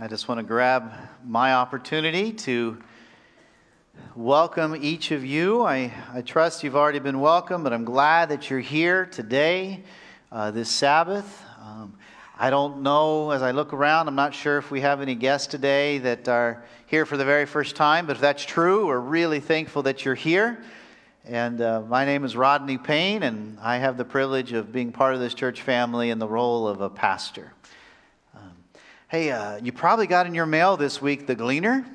I 0.00 0.06
just 0.06 0.28
want 0.28 0.38
to 0.38 0.44
grab 0.44 0.92
my 1.24 1.54
opportunity 1.54 2.30
to 2.30 2.78
welcome 4.14 4.76
each 4.76 5.10
of 5.10 5.24
you. 5.24 5.62
I, 5.62 5.92
I 6.14 6.22
trust 6.22 6.62
you've 6.62 6.76
already 6.76 7.00
been 7.00 7.18
welcome, 7.18 7.64
but 7.64 7.72
I'm 7.72 7.84
glad 7.84 8.28
that 8.28 8.48
you're 8.48 8.60
here 8.60 9.06
today, 9.06 9.82
uh, 10.30 10.52
this 10.52 10.70
Sabbath. 10.70 11.42
Um, 11.60 11.94
I 12.38 12.48
don't 12.48 12.84
know, 12.84 13.32
as 13.32 13.42
I 13.42 13.50
look 13.50 13.72
around, 13.72 14.06
I'm 14.06 14.14
not 14.14 14.36
sure 14.36 14.56
if 14.56 14.70
we 14.70 14.82
have 14.82 15.00
any 15.00 15.16
guests 15.16 15.48
today 15.48 15.98
that 15.98 16.28
are 16.28 16.62
here 16.86 17.04
for 17.04 17.16
the 17.16 17.24
very 17.24 17.44
first 17.44 17.74
time, 17.74 18.06
but 18.06 18.14
if 18.14 18.22
that's 18.22 18.44
true, 18.44 18.86
we're 18.86 19.00
really 19.00 19.40
thankful 19.40 19.82
that 19.82 20.04
you're 20.04 20.14
here. 20.14 20.62
And 21.24 21.60
uh, 21.60 21.80
my 21.80 22.04
name 22.04 22.22
is 22.22 22.36
Rodney 22.36 22.78
Payne, 22.78 23.24
and 23.24 23.58
I 23.58 23.78
have 23.78 23.96
the 23.96 24.04
privilege 24.04 24.52
of 24.52 24.70
being 24.72 24.92
part 24.92 25.14
of 25.14 25.20
this 25.20 25.34
church 25.34 25.60
family 25.60 26.10
in 26.10 26.20
the 26.20 26.28
role 26.28 26.68
of 26.68 26.82
a 26.82 26.88
pastor. 26.88 27.52
Hey, 29.10 29.30
uh, 29.30 29.56
you 29.62 29.72
probably 29.72 30.06
got 30.06 30.26
in 30.26 30.34
your 30.34 30.44
mail 30.44 30.76
this 30.76 31.00
week 31.00 31.26
the 31.26 31.34
Gleaner, 31.34 31.86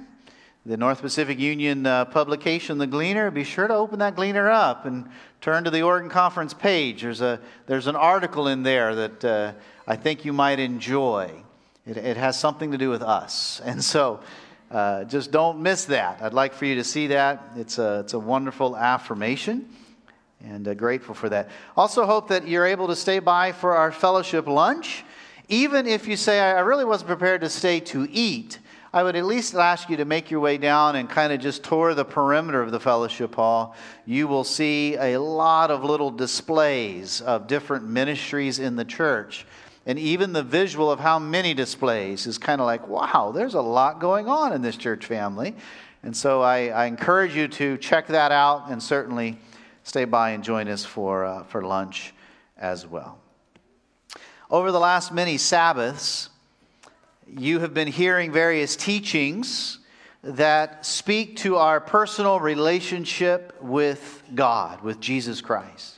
the 0.65 0.77
North 0.77 0.99
Pacific 0.99 1.37
Union 1.37 1.85
uh, 1.85 2.05
publication, 2.05 2.79
the 2.79 2.87
Gleaner. 2.87 3.29
Be 3.29 3.43
sure 3.43 3.67
to 3.67 3.75
open 3.75 3.99
that 3.99 4.15
Gleaner 4.15 4.49
up 4.49 4.87
and 4.87 5.07
turn 5.39 5.63
to 5.65 5.69
the 5.69 5.83
Oregon 5.83 6.09
Conference 6.09 6.55
page. 6.55 7.03
There's, 7.03 7.21
a, 7.21 7.39
there's 7.67 7.85
an 7.85 7.95
article 7.95 8.47
in 8.47 8.63
there 8.63 8.95
that 8.95 9.25
uh, 9.25 9.53
I 9.85 9.95
think 9.95 10.25
you 10.25 10.33
might 10.33 10.57
enjoy. 10.57 11.31
It, 11.85 11.97
it, 11.97 12.17
has 12.17 12.39
something 12.39 12.71
to 12.71 12.79
do 12.79 12.89
with 12.89 13.03
us. 13.03 13.61
And 13.63 13.83
so 13.83 14.21
uh, 14.71 15.03
just 15.03 15.29
don't 15.29 15.61
miss 15.61 15.85
that. 15.85 16.19
I'd 16.19 16.33
like 16.33 16.55
for 16.55 16.65
you 16.65 16.73
to 16.73 16.83
see 16.83 17.05
that. 17.07 17.43
It's 17.55 17.77
a, 17.77 17.99
it's 17.99 18.13
a 18.13 18.19
wonderful 18.19 18.75
affirmation 18.75 19.69
and 20.43 20.67
uh, 20.67 20.73
grateful 20.73 21.13
for 21.13 21.29
that. 21.29 21.49
Also, 21.77 22.07
hope 22.07 22.29
that 22.29 22.47
you're 22.47 22.65
able 22.65 22.87
to 22.87 22.95
stay 22.95 23.19
by 23.19 23.51
for 23.51 23.75
our 23.75 23.91
fellowship 23.91 24.47
lunch. 24.47 25.05
Even 25.49 25.87
if 25.87 26.07
you 26.07 26.15
say, 26.15 26.39
I 26.39 26.61
really 26.61 26.85
wasn't 26.85 27.07
prepared 27.07 27.41
to 27.41 27.49
stay 27.49 27.79
to 27.81 28.07
eat, 28.09 28.59
I 28.93 29.01
would 29.01 29.15
at 29.15 29.25
least 29.25 29.55
ask 29.55 29.89
you 29.89 29.97
to 29.97 30.05
make 30.05 30.29
your 30.29 30.39
way 30.39 30.59
down 30.59 30.95
and 30.95 31.09
kind 31.09 31.33
of 31.33 31.39
just 31.39 31.63
tour 31.63 31.95
the 31.95 32.05
perimeter 32.05 32.61
of 32.61 32.69
the 32.69 32.79
fellowship 32.79 33.33
hall. 33.33 33.75
You 34.05 34.27
will 34.27 34.43
see 34.43 34.95
a 34.95 35.17
lot 35.17 35.71
of 35.71 35.83
little 35.83 36.11
displays 36.11 37.19
of 37.19 37.47
different 37.47 37.87
ministries 37.87 38.59
in 38.59 38.75
the 38.75 38.85
church. 38.85 39.47
And 39.87 39.97
even 39.97 40.31
the 40.31 40.43
visual 40.43 40.91
of 40.91 40.99
how 40.99 41.17
many 41.17 41.55
displays 41.55 42.27
is 42.27 42.37
kind 42.37 42.61
of 42.61 42.67
like, 42.67 42.87
wow, 42.87 43.31
there's 43.33 43.55
a 43.55 43.61
lot 43.61 43.99
going 43.99 44.27
on 44.27 44.53
in 44.53 44.61
this 44.61 44.77
church 44.77 45.07
family. 45.07 45.55
And 46.03 46.15
so 46.15 46.43
I, 46.43 46.67
I 46.67 46.85
encourage 46.85 47.35
you 47.35 47.47
to 47.47 47.77
check 47.77 48.07
that 48.07 48.31
out 48.31 48.69
and 48.69 48.81
certainly 48.81 49.39
stay 49.83 50.05
by 50.05 50.31
and 50.31 50.43
join 50.43 50.67
us 50.67 50.85
for, 50.85 51.25
uh, 51.25 51.43
for 51.43 51.63
lunch 51.63 52.13
as 52.57 52.85
well. 52.85 53.22
Over 54.53 54.71
the 54.71 54.79
last 54.79 55.11
many 55.11 55.39
Sabbaths, 55.39 56.29
you 57.25 57.61
have 57.61 57.73
been 57.73 57.87
hearing 57.87 58.31
various 58.31 58.75
teachings 58.75 59.79
that 60.21 60.85
speak 60.85 61.37
to 61.37 61.55
our 61.55 61.81
personal 61.81 62.39
relationship 62.39 63.57
with 63.63 64.21
God, 64.35 64.81
with 64.83 64.99
Jesus 64.99 65.41
Christ. 65.41 65.97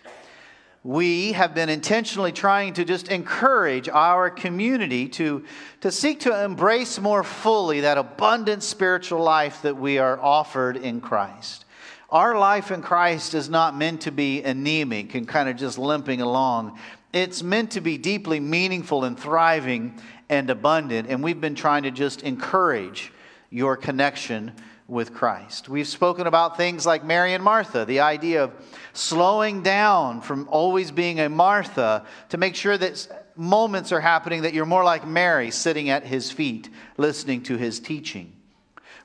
We 0.85 1.33
have 1.33 1.53
been 1.53 1.67
intentionally 1.67 2.31
trying 2.31 2.71
to 2.75 2.85
just 2.85 3.09
encourage 3.09 3.89
our 3.89 4.29
community 4.29 5.09
to, 5.09 5.43
to 5.81 5.91
seek 5.91 6.21
to 6.21 6.45
embrace 6.45 6.97
more 6.97 7.25
fully 7.25 7.81
that 7.81 7.97
abundant 7.97 8.63
spiritual 8.63 9.21
life 9.21 9.63
that 9.63 9.75
we 9.75 9.97
are 9.97 10.17
offered 10.17 10.77
in 10.77 11.01
Christ. 11.01 11.65
Our 12.09 12.37
life 12.37 12.71
in 12.71 12.81
Christ 12.81 13.33
is 13.33 13.49
not 13.49 13.75
meant 13.75 14.03
to 14.03 14.11
be 14.11 14.41
anemic 14.43 15.13
and 15.13 15.27
kind 15.27 15.49
of 15.49 15.57
just 15.57 15.77
limping 15.77 16.21
along. 16.21 16.79
It's 17.15 17.41
meant 17.41 17.71
to 17.71 17.81
be 17.81 17.97
deeply 17.97 18.41
meaningful 18.41 19.05
and 19.05 19.17
thriving 19.17 20.01
and 20.27 20.49
abundant, 20.49 21.07
and 21.09 21.23
we've 21.23 21.39
been 21.39 21.55
trying 21.55 21.83
to 21.83 21.91
just 21.91 22.23
encourage 22.23 23.13
your 23.49 23.77
connection 23.77 24.51
with 24.89 25.13
Christ. 25.13 25.69
We've 25.69 25.87
spoken 25.87 26.27
about 26.27 26.57
things 26.57 26.85
like 26.85 27.05
Mary 27.05 27.33
and 27.33 27.41
Martha, 27.41 27.85
the 27.85 28.01
idea 28.01 28.43
of 28.43 28.51
slowing 28.91 29.63
down 29.63 30.19
from 30.19 30.49
always 30.49 30.91
being 30.91 31.21
a 31.21 31.29
Martha 31.29 32.05
to 32.29 32.37
make 32.37 32.53
sure 32.53 32.77
that 32.77 33.31
moments 33.37 33.93
are 33.93 34.01
happening 34.01 34.41
that 34.41 34.53
you're 34.53 34.65
more 34.65 34.83
like 34.83 35.07
Mary, 35.07 35.51
sitting 35.51 35.89
at 35.89 36.03
his 36.03 36.31
feet, 36.31 36.69
listening 36.97 37.43
to 37.43 37.55
his 37.55 37.79
teaching. 37.79 38.33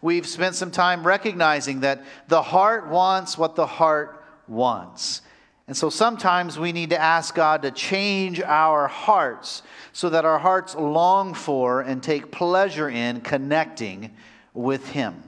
We've 0.03 0.27
spent 0.27 0.57
some 0.57 0.73
time 0.73 1.07
recognizing 1.07 1.81
that 1.81 2.05
the 2.27 2.43
heart 2.43 2.89
wants 2.89 3.39
what 3.39 3.55
the 3.55 3.67
heart 3.67 4.25
wants. 4.49 5.23
And 5.71 5.77
so 5.77 5.89
sometimes 5.89 6.59
we 6.59 6.73
need 6.73 6.91
to 6.91 7.01
ask 7.01 7.33
God 7.33 7.63
to 7.63 7.71
change 7.71 8.41
our 8.41 8.89
hearts 8.89 9.63
so 9.93 10.11
that 10.11 10.25
our 10.25 10.41
hearts 10.41 10.75
long 10.75 11.33
for 11.33 11.83
and 11.83 12.03
take 12.03 12.33
pleasure 12.33 12.91
in 12.91 13.21
connecting 13.21 14.11
with 14.53 14.89
Him. 14.89 15.23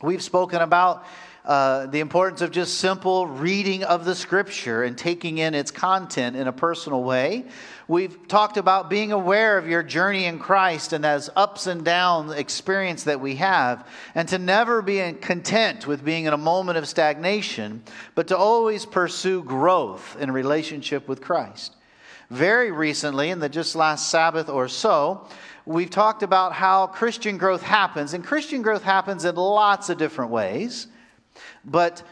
We've 0.00 0.22
spoken 0.22 0.60
about 0.60 1.04
uh, 1.44 1.86
the 1.86 1.98
importance 1.98 2.40
of 2.40 2.52
just 2.52 2.78
simple 2.78 3.26
reading 3.26 3.82
of 3.82 4.04
the 4.04 4.14
scripture 4.14 4.84
and 4.84 4.96
taking 4.96 5.38
in 5.38 5.56
its 5.56 5.72
content 5.72 6.36
in 6.36 6.46
a 6.46 6.52
personal 6.52 7.02
way. 7.02 7.44
We've 7.88 8.28
talked 8.28 8.58
about 8.58 8.90
being 8.90 9.12
aware 9.12 9.56
of 9.56 9.66
your 9.66 9.82
journey 9.82 10.26
in 10.26 10.38
Christ 10.38 10.92
and 10.92 11.02
those 11.02 11.30
ups 11.34 11.66
and 11.66 11.82
downs 11.82 12.32
experience 12.32 13.04
that 13.04 13.22
we 13.22 13.36
have, 13.36 13.88
and 14.14 14.28
to 14.28 14.36
never 14.36 14.82
be 14.82 15.10
content 15.14 15.86
with 15.86 16.04
being 16.04 16.26
in 16.26 16.34
a 16.34 16.38
moment 16.38 16.76
of 16.76 16.86
stagnation, 16.86 17.82
but 18.14 18.28
to 18.28 18.36
always 18.36 18.84
pursue 18.84 19.42
growth 19.42 20.18
in 20.20 20.30
relationship 20.30 21.08
with 21.08 21.22
Christ. 21.22 21.76
Very 22.28 22.70
recently, 22.70 23.30
in 23.30 23.40
the 23.40 23.48
just 23.48 23.74
last 23.74 24.10
Sabbath 24.10 24.50
or 24.50 24.68
so, 24.68 25.26
we've 25.64 25.88
talked 25.88 26.22
about 26.22 26.52
how 26.52 26.88
Christian 26.88 27.38
growth 27.38 27.62
happens, 27.62 28.12
and 28.12 28.22
Christian 28.22 28.60
growth 28.60 28.82
happens 28.82 29.24
in 29.24 29.34
lots 29.34 29.88
of 29.88 29.96
different 29.96 30.30
ways. 30.30 30.88
But 31.64 32.02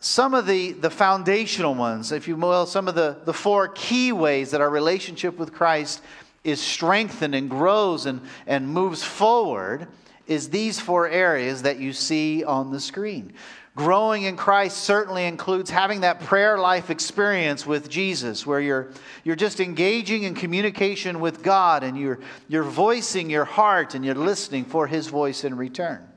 some 0.00 0.32
of 0.32 0.46
the, 0.46 0.72
the 0.72 0.90
foundational 0.90 1.74
ones, 1.74 2.10
if 2.10 2.26
you 2.26 2.34
will, 2.34 2.64
some 2.64 2.88
of 2.88 2.94
the, 2.94 3.18
the 3.26 3.34
four 3.34 3.68
key 3.68 4.12
ways 4.12 4.50
that 4.50 4.62
our 4.62 4.70
relationship 4.70 5.38
with 5.38 5.52
Christ 5.52 6.02
is 6.42 6.58
strengthened 6.58 7.34
and 7.34 7.50
grows 7.50 8.06
and, 8.06 8.22
and 8.46 8.66
moves 8.66 9.02
forward 9.04 9.86
is 10.26 10.48
these 10.48 10.80
four 10.80 11.06
areas 11.08 11.62
that 11.62 11.78
you 11.78 11.92
see 11.92 12.42
on 12.42 12.70
the 12.72 12.80
screen. 12.80 13.34
Growing 13.76 14.22
in 14.22 14.36
Christ 14.36 14.78
certainly 14.78 15.26
includes 15.26 15.68
having 15.68 16.00
that 16.00 16.20
prayer 16.20 16.58
life 16.58 16.88
experience 16.88 17.66
with 17.66 17.88
Jesus, 17.88 18.46
where 18.46 18.60
you're, 18.60 18.90
you're 19.22 19.36
just 19.36 19.60
engaging 19.60 20.22
in 20.22 20.34
communication 20.34 21.20
with 21.20 21.42
God 21.42 21.84
and 21.84 21.98
you're, 21.98 22.20
you're 22.48 22.64
voicing 22.64 23.28
your 23.28 23.44
heart 23.44 23.94
and 23.94 24.04
you're 24.04 24.14
listening 24.14 24.64
for 24.64 24.86
His 24.86 25.08
voice 25.08 25.44
in 25.44 25.56
return. 25.56 26.09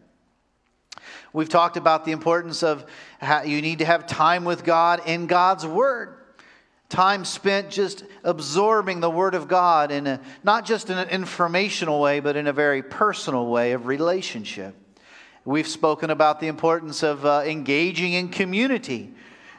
We've 1.34 1.50
talked 1.50 1.78
about 1.78 2.06
the 2.06 2.12
importance 2.12 2.62
of 2.62 2.86
how 3.20 3.42
you 3.42 3.62
need 3.62 3.80
to 3.80 3.86
have 3.86 4.06
time 4.06 4.46
with 4.46 4.64
God 4.64 5.02
in 5.08 5.26
God's 5.26 5.66
Word. 5.66 6.20
Time 6.90 7.26
spent 7.26 7.72
just 7.72 8.06
absorbing 8.24 9.00
the 9.00 9.10
Word 9.10 9.34
of 9.34 9.48
God 9.48 9.92
in 9.92 10.06
a, 10.06 10.20
not 10.44 10.64
just 10.64 10.92
in 10.92 10.98
an 11.00 11.10
informational 11.10 12.00
way, 12.00 12.20
but 12.20 12.36
in 12.36 12.46
a 12.46 12.54
very 12.54 12.84
personal 12.84 13.48
way 13.48 13.72
of 13.72 13.88
relationship. 13.88 14.76
We've 15.44 15.68
spoken 15.68 16.12
about 16.12 16.40
the 16.40 16.48
importance 16.48 17.02
of 17.02 17.26
uh, 17.26 17.42
engaging 17.46 18.14
in 18.14 18.30
community 18.30 19.12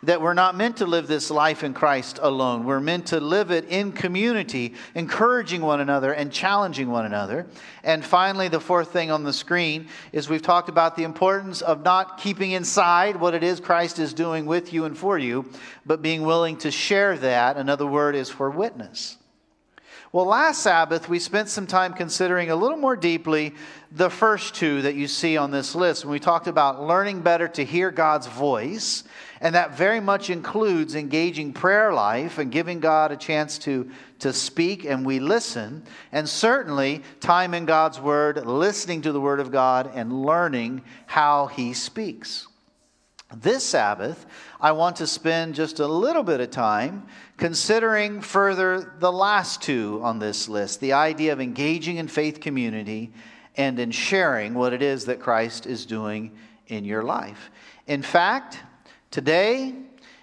that 0.06 0.20
we're 0.20 0.34
not 0.34 0.56
meant 0.56 0.76
to 0.78 0.86
live 0.86 1.06
this 1.06 1.30
life 1.30 1.64
in 1.64 1.74
Christ 1.74 2.18
alone. 2.22 2.64
We're 2.64 2.80
meant 2.80 3.06
to 3.06 3.20
live 3.20 3.50
it 3.50 3.66
in 3.66 3.92
community, 3.92 4.74
encouraging 4.94 5.62
one 5.62 5.80
another 5.80 6.12
and 6.12 6.30
challenging 6.30 6.90
one 6.90 7.06
another. 7.06 7.46
And 7.82 8.04
finally, 8.04 8.48
the 8.48 8.60
fourth 8.60 8.92
thing 8.92 9.10
on 9.10 9.24
the 9.24 9.32
screen 9.32 9.88
is 10.12 10.28
we've 10.28 10.42
talked 10.42 10.68
about 10.68 10.96
the 10.96 11.04
importance 11.04 11.62
of 11.62 11.82
not 11.82 12.18
keeping 12.18 12.52
inside 12.52 13.16
what 13.16 13.34
it 13.34 13.42
is 13.42 13.60
Christ 13.60 13.98
is 13.98 14.12
doing 14.12 14.46
with 14.46 14.72
you 14.72 14.84
and 14.84 14.96
for 14.96 15.18
you, 15.18 15.44
but 15.86 16.02
being 16.02 16.22
willing 16.22 16.56
to 16.58 16.70
share 16.70 17.16
that. 17.18 17.56
Another 17.56 17.86
word 17.86 18.14
is 18.14 18.28
for 18.28 18.50
witness. 18.50 19.16
Well, 20.12 20.26
last 20.26 20.62
Sabbath, 20.62 21.08
we 21.08 21.18
spent 21.18 21.48
some 21.48 21.66
time 21.66 21.92
considering 21.92 22.50
a 22.50 22.56
little 22.56 22.76
more 22.76 22.94
deeply 22.94 23.54
the 23.90 24.10
first 24.10 24.54
two 24.54 24.82
that 24.82 24.94
you 24.94 25.08
see 25.08 25.36
on 25.36 25.50
this 25.50 25.74
list. 25.74 26.04
When 26.04 26.12
we 26.12 26.20
talked 26.20 26.46
about 26.46 26.86
learning 26.86 27.22
better 27.22 27.48
to 27.48 27.64
hear 27.64 27.90
God's 27.90 28.26
voice, 28.26 29.02
and 29.40 29.54
that 29.54 29.76
very 29.76 30.00
much 30.00 30.30
includes 30.30 30.94
engaging 30.94 31.52
prayer 31.52 31.92
life 31.92 32.38
and 32.38 32.52
giving 32.52 32.80
God 32.80 33.10
a 33.10 33.16
chance 33.16 33.58
to, 33.60 33.90
to 34.20 34.32
speak, 34.32 34.84
and 34.84 35.04
we 35.04 35.18
listen, 35.18 35.82
and 36.12 36.28
certainly 36.28 37.02
time 37.20 37.52
in 37.52 37.64
God's 37.64 38.00
Word, 38.00 38.36
listening 38.46 39.02
to 39.02 39.12
the 39.12 39.20
Word 39.20 39.40
of 39.40 39.50
God, 39.50 39.90
and 39.94 40.24
learning 40.24 40.82
how 41.06 41.46
He 41.46 41.72
speaks. 41.72 42.46
This 43.34 43.64
Sabbath, 43.64 44.26
I 44.60 44.72
want 44.72 44.96
to 44.96 45.06
spend 45.06 45.54
just 45.54 45.80
a 45.80 45.86
little 45.86 46.22
bit 46.22 46.40
of 46.40 46.50
time 46.50 47.06
considering 47.36 48.20
further 48.20 48.94
the 48.98 49.12
last 49.12 49.62
two 49.62 50.00
on 50.02 50.18
this 50.18 50.48
list 50.48 50.80
the 50.80 50.92
idea 50.92 51.32
of 51.32 51.40
engaging 51.40 51.96
in 51.96 52.08
faith 52.08 52.40
community 52.40 53.12
and 53.56 53.78
in 53.78 53.90
sharing 53.90 54.54
what 54.54 54.72
it 54.72 54.82
is 54.82 55.04
that 55.06 55.20
Christ 55.20 55.66
is 55.66 55.86
doing 55.86 56.32
in 56.68 56.84
your 56.84 57.02
life. 57.02 57.50
In 57.86 58.02
fact, 58.02 58.58
today, 59.10 59.74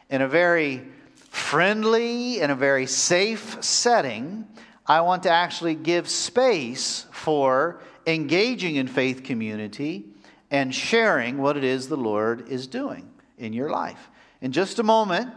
in 0.09 0.21
a 0.21 0.27
very 0.27 0.81
friendly 1.15 2.41
and 2.41 2.51
a 2.51 2.55
very 2.55 2.85
safe 2.85 3.63
setting, 3.63 4.45
I 4.85 5.01
want 5.01 5.23
to 5.23 5.29
actually 5.29 5.75
give 5.75 6.09
space 6.09 7.05
for 7.11 7.81
engaging 8.05 8.75
in 8.75 8.87
faith 8.87 9.23
community 9.23 10.05
and 10.49 10.75
sharing 10.75 11.37
what 11.37 11.55
it 11.55 11.63
is 11.63 11.87
the 11.87 11.97
Lord 11.97 12.49
is 12.49 12.67
doing 12.67 13.09
in 13.37 13.53
your 13.53 13.69
life. 13.69 14.09
In 14.41 14.51
just 14.51 14.79
a 14.79 14.83
moment, 14.83 15.29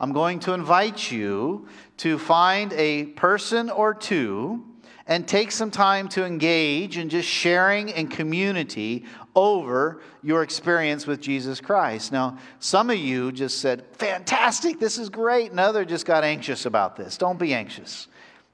I'm 0.00 0.12
going 0.12 0.40
to 0.40 0.54
invite 0.54 1.12
you 1.12 1.68
to 1.98 2.18
find 2.18 2.72
a 2.72 3.04
person 3.04 3.68
or 3.68 3.92
two 3.92 4.64
and 5.06 5.28
take 5.28 5.50
some 5.50 5.70
time 5.70 6.08
to 6.08 6.24
engage 6.24 6.96
in 6.96 7.10
just 7.10 7.28
sharing 7.28 7.90
in 7.90 8.08
community 8.08 9.04
over 9.34 10.00
your 10.22 10.42
experience 10.42 11.06
with 11.06 11.20
Jesus 11.20 11.60
Christ. 11.60 12.12
Now, 12.12 12.38
some 12.60 12.88
of 12.88 12.96
you 12.96 13.30
just 13.30 13.60
said, 13.60 13.84
Fantastic, 13.92 14.78
this 14.78 14.96
is 14.96 15.10
great, 15.10 15.50
and 15.50 15.60
others 15.60 15.88
just 15.88 16.06
got 16.06 16.24
anxious 16.24 16.64
about 16.64 16.96
this. 16.96 17.18
Don't 17.18 17.38
be 17.38 17.52
anxious. 17.52 18.08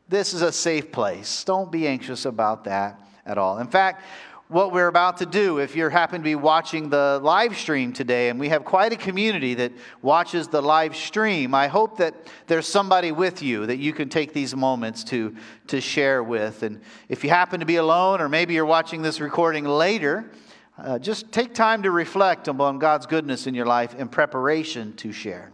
This 0.08 0.34
is 0.34 0.42
a 0.42 0.52
safe 0.52 0.90
place. 0.90 1.44
Don't 1.44 1.70
be 1.70 1.86
anxious 1.86 2.24
about 2.24 2.64
that 2.64 3.00
at 3.24 3.38
all. 3.38 3.58
In 3.58 3.66
fact, 3.68 4.02
what 4.48 4.72
we're 4.72 4.86
about 4.86 5.16
to 5.16 5.26
do. 5.26 5.58
If 5.58 5.74
you 5.74 5.88
happen 5.88 6.20
to 6.20 6.24
be 6.24 6.36
watching 6.36 6.88
the 6.88 7.18
live 7.22 7.56
stream 7.56 7.92
today 7.92 8.28
and 8.28 8.38
we 8.38 8.48
have 8.48 8.64
quite 8.64 8.92
a 8.92 8.96
community 8.96 9.54
that 9.54 9.72
watches 10.02 10.46
the 10.48 10.62
live 10.62 10.94
stream 10.94 11.54
i 11.54 11.66
hope 11.66 11.96
that 11.98 12.14
there's 12.46 12.68
somebody 12.68 13.10
with 13.10 13.42
you 13.42 13.66
that 13.66 13.78
you 13.78 13.92
can 13.92 14.08
take 14.08 14.32
these 14.32 14.54
moments 14.54 15.02
to 15.04 15.34
to 15.66 15.80
share 15.80 16.22
with. 16.22 16.62
And 16.62 16.80
if 17.08 17.24
you 17.24 17.30
happen 17.30 17.60
to 17.60 17.66
be 17.66 17.76
alone 17.76 18.20
or 18.20 18.28
maybe 18.28 18.54
you're 18.54 18.64
watching 18.66 19.02
this 19.02 19.20
recording 19.20 19.64
later 19.64 20.30
uh, 20.78 20.98
just 20.98 21.32
take 21.32 21.54
time 21.54 21.82
to 21.82 21.90
reflect 21.90 22.48
on 22.48 22.78
god's 22.78 23.06
goodness 23.06 23.46
in 23.46 23.54
your 23.54 23.66
life 23.66 23.94
in 23.94 24.08
preparation 24.08 24.94
to 24.94 25.10
share 25.10 25.50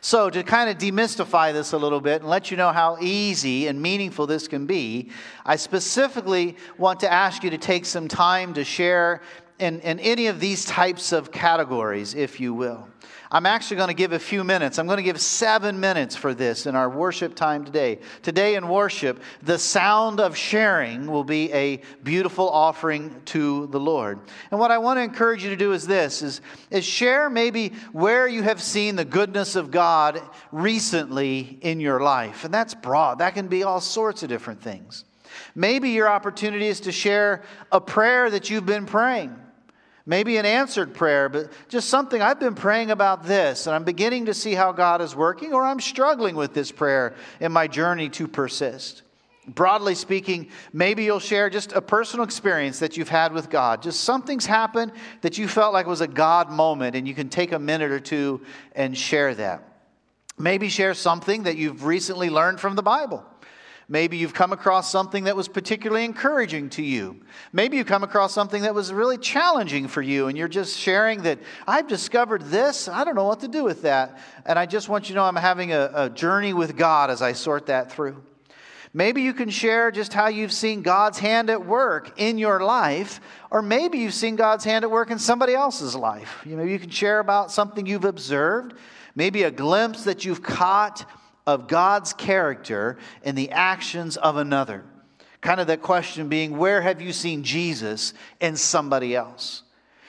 so, 0.00 0.30
to 0.30 0.42
kind 0.42 0.70
of 0.70 0.78
demystify 0.78 1.52
this 1.52 1.72
a 1.72 1.78
little 1.78 2.00
bit 2.00 2.22
and 2.22 2.30
let 2.30 2.50
you 2.50 2.56
know 2.56 2.72
how 2.72 2.98
easy 3.00 3.66
and 3.66 3.80
meaningful 3.80 4.26
this 4.26 4.48
can 4.48 4.66
be, 4.66 5.10
I 5.44 5.56
specifically 5.56 6.56
want 6.78 7.00
to 7.00 7.12
ask 7.12 7.42
you 7.42 7.50
to 7.50 7.58
take 7.58 7.84
some 7.84 8.08
time 8.08 8.54
to 8.54 8.64
share 8.64 9.22
in, 9.58 9.80
in 9.80 10.00
any 10.00 10.26
of 10.26 10.40
these 10.40 10.64
types 10.64 11.12
of 11.12 11.30
categories, 11.30 12.14
if 12.14 12.40
you 12.40 12.54
will. 12.54 12.88
I'm 13.32 13.46
actually 13.46 13.76
going 13.76 13.88
to 13.88 13.94
give 13.94 14.12
a 14.12 14.18
few 14.18 14.42
minutes. 14.42 14.78
I'm 14.78 14.86
going 14.86 14.96
to 14.96 15.04
give 15.04 15.20
seven 15.20 15.78
minutes 15.78 16.16
for 16.16 16.34
this 16.34 16.66
in 16.66 16.74
our 16.74 16.90
worship 16.90 17.36
time 17.36 17.64
today. 17.64 18.00
Today 18.22 18.56
in 18.56 18.66
worship, 18.66 19.22
the 19.42 19.56
sound 19.56 20.18
of 20.18 20.36
sharing 20.36 21.06
will 21.06 21.22
be 21.22 21.52
a 21.52 21.80
beautiful 22.02 22.48
offering 22.48 23.22
to 23.26 23.68
the 23.68 23.78
Lord. 23.78 24.18
And 24.50 24.58
what 24.58 24.72
I 24.72 24.78
want 24.78 24.96
to 24.98 25.02
encourage 25.02 25.44
you 25.44 25.50
to 25.50 25.56
do 25.56 25.72
is 25.72 25.86
this 25.86 26.22
is, 26.22 26.40
is 26.72 26.84
share 26.84 27.30
maybe 27.30 27.68
where 27.92 28.26
you 28.26 28.42
have 28.42 28.60
seen 28.60 28.96
the 28.96 29.04
goodness 29.04 29.54
of 29.54 29.70
God 29.70 30.20
recently 30.50 31.58
in 31.60 31.78
your 31.78 32.00
life. 32.00 32.44
And 32.44 32.52
that's 32.52 32.74
broad. 32.74 33.20
That 33.20 33.34
can 33.34 33.46
be 33.46 33.62
all 33.62 33.80
sorts 33.80 34.24
of 34.24 34.28
different 34.28 34.60
things. 34.60 35.04
Maybe 35.54 35.90
your 35.90 36.08
opportunity 36.08 36.66
is 36.66 36.80
to 36.80 36.90
share 36.90 37.44
a 37.70 37.80
prayer 37.80 38.28
that 38.28 38.50
you've 38.50 38.66
been 38.66 38.86
praying 38.86 39.36
maybe 40.10 40.38
an 40.38 40.44
answered 40.44 40.92
prayer, 40.92 41.28
but 41.28 41.52
just 41.68 41.88
something 41.88 42.20
I've 42.20 42.40
been 42.40 42.56
praying 42.56 42.90
about 42.90 43.22
this, 43.22 43.68
and 43.68 43.76
I'm 43.76 43.84
beginning 43.84 44.26
to 44.26 44.34
see 44.34 44.54
how 44.54 44.72
God 44.72 45.00
is 45.00 45.14
working, 45.14 45.54
or 45.54 45.62
I'm 45.62 45.78
struggling 45.78 46.34
with 46.34 46.52
this 46.52 46.72
prayer 46.72 47.14
in 47.38 47.52
my 47.52 47.68
journey 47.68 48.08
to 48.10 48.26
persist. 48.26 49.02
Broadly 49.46 49.94
speaking, 49.94 50.48
maybe 50.72 51.04
you'll 51.04 51.20
share 51.20 51.48
just 51.48 51.70
a 51.72 51.80
personal 51.80 52.24
experience 52.24 52.80
that 52.80 52.96
you've 52.96 53.08
had 53.08 53.32
with 53.32 53.50
God. 53.50 53.82
Just 53.82 54.00
something's 54.00 54.46
happened 54.46 54.90
that 55.20 55.38
you 55.38 55.46
felt 55.46 55.72
like 55.72 55.86
was 55.86 56.00
a 56.00 56.08
God 56.08 56.50
moment, 56.50 56.96
and 56.96 57.06
you 57.06 57.14
can 57.14 57.28
take 57.28 57.52
a 57.52 57.58
minute 57.60 57.92
or 57.92 58.00
two 58.00 58.40
and 58.74 58.98
share 58.98 59.32
that. 59.36 59.62
Maybe 60.36 60.68
share 60.70 60.94
something 60.94 61.44
that 61.44 61.56
you've 61.56 61.84
recently 61.84 62.30
learned 62.30 62.58
from 62.58 62.74
the 62.74 62.82
Bible. 62.82 63.24
Maybe 63.92 64.18
you've 64.18 64.34
come 64.34 64.52
across 64.52 64.88
something 64.88 65.24
that 65.24 65.34
was 65.34 65.48
particularly 65.48 66.04
encouraging 66.04 66.70
to 66.70 66.82
you. 66.82 67.20
Maybe 67.52 67.76
you've 67.76 67.88
come 67.88 68.04
across 68.04 68.32
something 68.32 68.62
that 68.62 68.72
was 68.72 68.92
really 68.92 69.18
challenging 69.18 69.88
for 69.88 70.00
you, 70.00 70.28
and 70.28 70.38
you're 70.38 70.46
just 70.46 70.78
sharing 70.78 71.22
that 71.22 71.40
I've 71.66 71.88
discovered 71.88 72.42
this. 72.42 72.86
I 72.86 73.02
don't 73.02 73.16
know 73.16 73.24
what 73.24 73.40
to 73.40 73.48
do 73.48 73.64
with 73.64 73.82
that. 73.82 74.16
And 74.46 74.60
I 74.60 74.66
just 74.66 74.88
want 74.88 75.08
you 75.08 75.14
to 75.14 75.20
know 75.20 75.24
I'm 75.24 75.34
having 75.34 75.72
a, 75.72 75.90
a 75.92 76.08
journey 76.08 76.52
with 76.52 76.76
God 76.76 77.10
as 77.10 77.20
I 77.20 77.32
sort 77.32 77.66
that 77.66 77.90
through. 77.90 78.22
Maybe 78.94 79.22
you 79.22 79.34
can 79.34 79.50
share 79.50 79.90
just 79.90 80.12
how 80.12 80.28
you've 80.28 80.52
seen 80.52 80.82
God's 80.82 81.18
hand 81.18 81.50
at 81.50 81.66
work 81.66 82.12
in 82.16 82.38
your 82.38 82.60
life, 82.60 83.20
or 83.50 83.60
maybe 83.60 83.98
you've 83.98 84.14
seen 84.14 84.36
God's 84.36 84.62
hand 84.62 84.84
at 84.84 84.90
work 84.92 85.10
in 85.10 85.18
somebody 85.18 85.54
else's 85.54 85.96
life. 85.96 86.42
Maybe 86.46 86.70
you 86.70 86.78
can 86.78 86.90
share 86.90 87.18
about 87.18 87.50
something 87.50 87.86
you've 87.86 88.04
observed, 88.04 88.74
maybe 89.16 89.42
a 89.42 89.50
glimpse 89.50 90.04
that 90.04 90.24
you've 90.24 90.44
caught 90.44 91.04
of 91.50 91.68
God's 91.68 92.12
character 92.12 92.98
in 93.22 93.34
the 93.34 93.50
actions 93.50 94.16
of 94.16 94.36
another. 94.36 94.84
Kind 95.40 95.60
of 95.60 95.66
that 95.68 95.82
question 95.82 96.28
being, 96.28 96.58
where 96.58 96.82
have 96.82 97.00
you 97.00 97.12
seen 97.12 97.42
Jesus 97.42 98.14
in 98.40 98.56
somebody 98.56 99.16
else? 99.16 99.62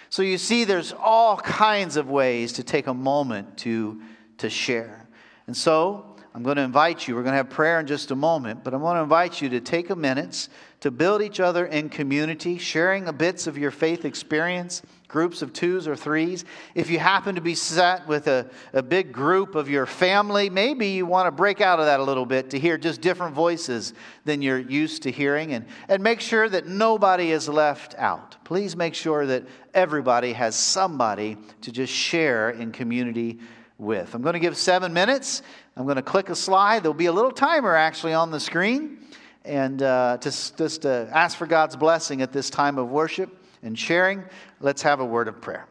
So 0.10 0.22
you 0.24 0.38
see, 0.38 0.66
there's 0.66 0.94
all 0.94 1.38
kinds 1.38 1.96
of 1.96 2.10
ways 2.10 2.54
to 2.54 2.64
take 2.64 2.88
a 2.88 2.94
moment 2.94 3.58
to, 3.60 4.02
to 4.40 4.50
share. 4.50 5.08
And 5.48 5.56
so 5.56 6.18
I'm 6.34 6.44
going 6.44 6.58
to 6.58 6.64
invite 6.64 7.08
you, 7.08 7.16
we're 7.16 7.24
going 7.24 7.34
to 7.34 7.38
have 7.38 7.50
prayer 7.50 7.80
in 7.80 7.88
just 7.88 8.12
a 8.12 8.16
moment, 8.16 8.64
but 8.64 8.74
I 8.74 8.78
want 8.78 8.98
to 8.98 9.04
invite 9.04 9.42
you 9.42 9.50
to 9.50 9.62
take 9.62 9.90
a 9.90 9.96
minute 9.96 10.50
to 10.82 10.92
build 10.92 11.22
each 11.22 11.40
other 11.40 11.66
in 11.66 11.90
community, 11.90 12.58
sharing 12.58 13.08
a 13.08 13.14
bits 13.14 13.48
of 13.48 13.58
your 13.58 13.72
faith 13.72 14.04
experience 14.04 14.82
groups 15.12 15.42
of 15.42 15.52
twos 15.52 15.88
or 15.88 15.96
threes. 15.96 16.46
If 16.74 16.90
you 16.90 16.98
happen 16.98 17.36
to 17.36 17.42
be 17.42 17.54
set 17.54 18.08
with 18.08 18.28
a, 18.28 18.50
a 18.74 18.82
big 18.82 19.12
group 19.12 19.56
of 19.56 19.70
your 19.70 19.86
family, 19.86 20.50
maybe 20.50 20.88
you 20.88 21.06
want 21.06 21.28
to 21.28 21.32
break 21.32 21.60
out 21.60 21.80
of 21.80 21.86
that 21.86 22.00
a 22.00 22.04
little 22.04 22.26
bit 22.26 22.50
to 22.52 22.60
hear 22.60 22.78
just 22.78 23.02
different 23.02 23.36
voices 23.36 23.94
than 24.24 24.42
you're 24.42 24.58
used 24.58 25.04
to 25.04 25.12
hearing 25.12 25.54
and, 25.54 25.66
and 25.90 26.02
make 26.02 26.22
sure 26.22 26.48
that 26.48 26.66
nobody 26.66 27.32
is 27.32 27.50
left 27.50 27.94
out. 27.98 28.38
Please 28.46 28.76
make 28.76 28.96
sure 28.96 29.26
that 29.26 29.44
everybody 29.74 30.34
has 30.34 30.56
somebody 30.56 31.38
to 31.62 31.72
just 31.72 31.94
share 31.94 32.52
in 32.52 32.72
community 32.72 33.40
with. 33.78 34.16
I'm 34.16 34.22
going 34.22 34.34
to 34.34 34.40
give 34.40 34.56
seven 34.56 34.94
minutes. 34.94 35.42
I'm 35.76 35.84
going 35.84 35.98
to 35.98 36.02
click 36.02 36.30
a 36.30 36.36
slide. 36.36 36.84
There'll 36.84 36.94
be 36.94 37.08
a 37.08 37.12
little 37.12 37.32
timer 37.32 37.76
actually 37.76 38.14
on 38.14 38.32
the 38.32 38.40
screen. 38.40 39.00
And 39.44 39.82
uh, 39.82 40.20
just, 40.22 40.58
just 40.58 40.86
uh, 40.86 41.08
ask 41.12 41.38
for 41.38 41.48
God's 41.48 41.76
blessing 41.76 42.22
at 42.22 42.32
this 42.32 42.50
time 42.50 42.78
of 42.78 42.90
worship 42.90 43.41
and 43.64 43.78
sharing, 43.78 44.24
let's 44.60 44.82
have 44.82 45.00
a 45.00 45.06
word 45.06 45.28
of 45.28 45.42
prayer. 45.42 45.68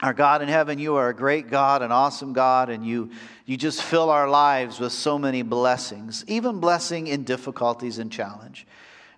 Our 0.00 0.12
God 0.14 0.42
in 0.42 0.48
heaven, 0.48 0.78
you 0.78 0.94
are 0.94 1.08
a 1.08 1.14
great 1.14 1.50
God, 1.50 1.82
an 1.82 1.90
awesome 1.90 2.32
God, 2.32 2.70
and 2.70 2.86
you, 2.86 3.10
you 3.46 3.56
just 3.56 3.82
fill 3.82 4.10
our 4.10 4.28
lives 4.28 4.78
with 4.78 4.92
so 4.92 5.18
many 5.18 5.42
blessings, 5.42 6.24
even 6.28 6.60
blessing 6.60 7.08
in 7.08 7.24
difficulties 7.24 7.98
and 7.98 8.12
challenge. 8.12 8.64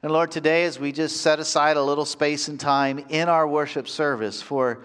And 0.03 0.11
Lord, 0.11 0.31
today 0.31 0.65
as 0.65 0.79
we 0.79 0.93
just 0.93 1.19
set 1.19 1.39
aside 1.39 1.77
a 1.77 1.83
little 1.83 2.07
space 2.07 2.49
and 2.49 2.59
time 2.59 3.05
in 3.11 3.29
our 3.29 3.47
worship 3.47 3.87
service 3.87 4.41
for, 4.41 4.81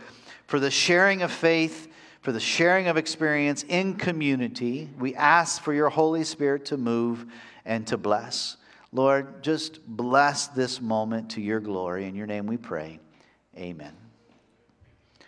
for 0.47 0.59
the 0.59 0.69
sharing 0.69 1.21
of 1.21 1.31
faith, 1.31 1.87
for 2.19 2.33
the 2.33 2.41
sharing 2.41 2.87
of 2.87 2.97
experience 2.97 3.63
in 3.63 3.93
community, 3.93 4.89
we 4.99 5.15
ask 5.15 5.61
for 5.61 5.73
your 5.73 5.89
Holy 5.89 6.25
Spirit 6.25 6.65
to 6.65 6.77
move 6.77 7.25
and 7.63 7.87
to 7.87 7.97
bless. 7.97 8.57
Lord, 8.91 9.41
just 9.43 9.85
bless 9.87 10.47
this 10.47 10.81
moment 10.81 11.31
to 11.31 11.41
your 11.41 11.61
glory. 11.61 12.05
In 12.05 12.15
your 12.15 12.27
name 12.27 12.47
we 12.47 12.57
pray. 12.57 12.99
Amen. 13.57 13.93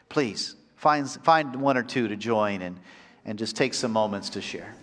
Please 0.09 0.55
find, 0.75 1.09
find 1.09 1.55
one 1.55 1.77
or 1.77 1.83
two 1.83 2.07
to 2.07 2.15
join 2.15 2.61
and, 2.61 2.79
and 3.25 3.37
just 3.37 3.55
take 3.55 3.73
some 3.73 3.91
moments 3.91 4.29
to 4.31 4.41
share. 4.41 4.73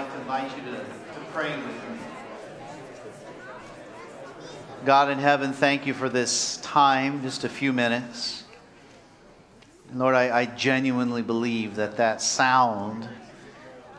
Like 0.00 0.12
to 0.12 0.18
invite 0.20 0.56
you 0.58 0.62
to, 0.64 0.76
to 0.76 1.20
pray 1.32 1.56
with 1.56 1.66
me. 1.66 1.98
God 4.84 5.08
in 5.10 5.18
heaven, 5.18 5.54
thank 5.54 5.86
you 5.86 5.94
for 5.94 6.10
this 6.10 6.58
time, 6.58 7.22
just 7.22 7.44
a 7.44 7.48
few 7.48 7.72
minutes. 7.72 8.44
Lord, 9.94 10.14
I, 10.14 10.40
I 10.40 10.44
genuinely 10.44 11.22
believe 11.22 11.76
that 11.76 11.96
that 11.96 12.20
sound 12.20 13.08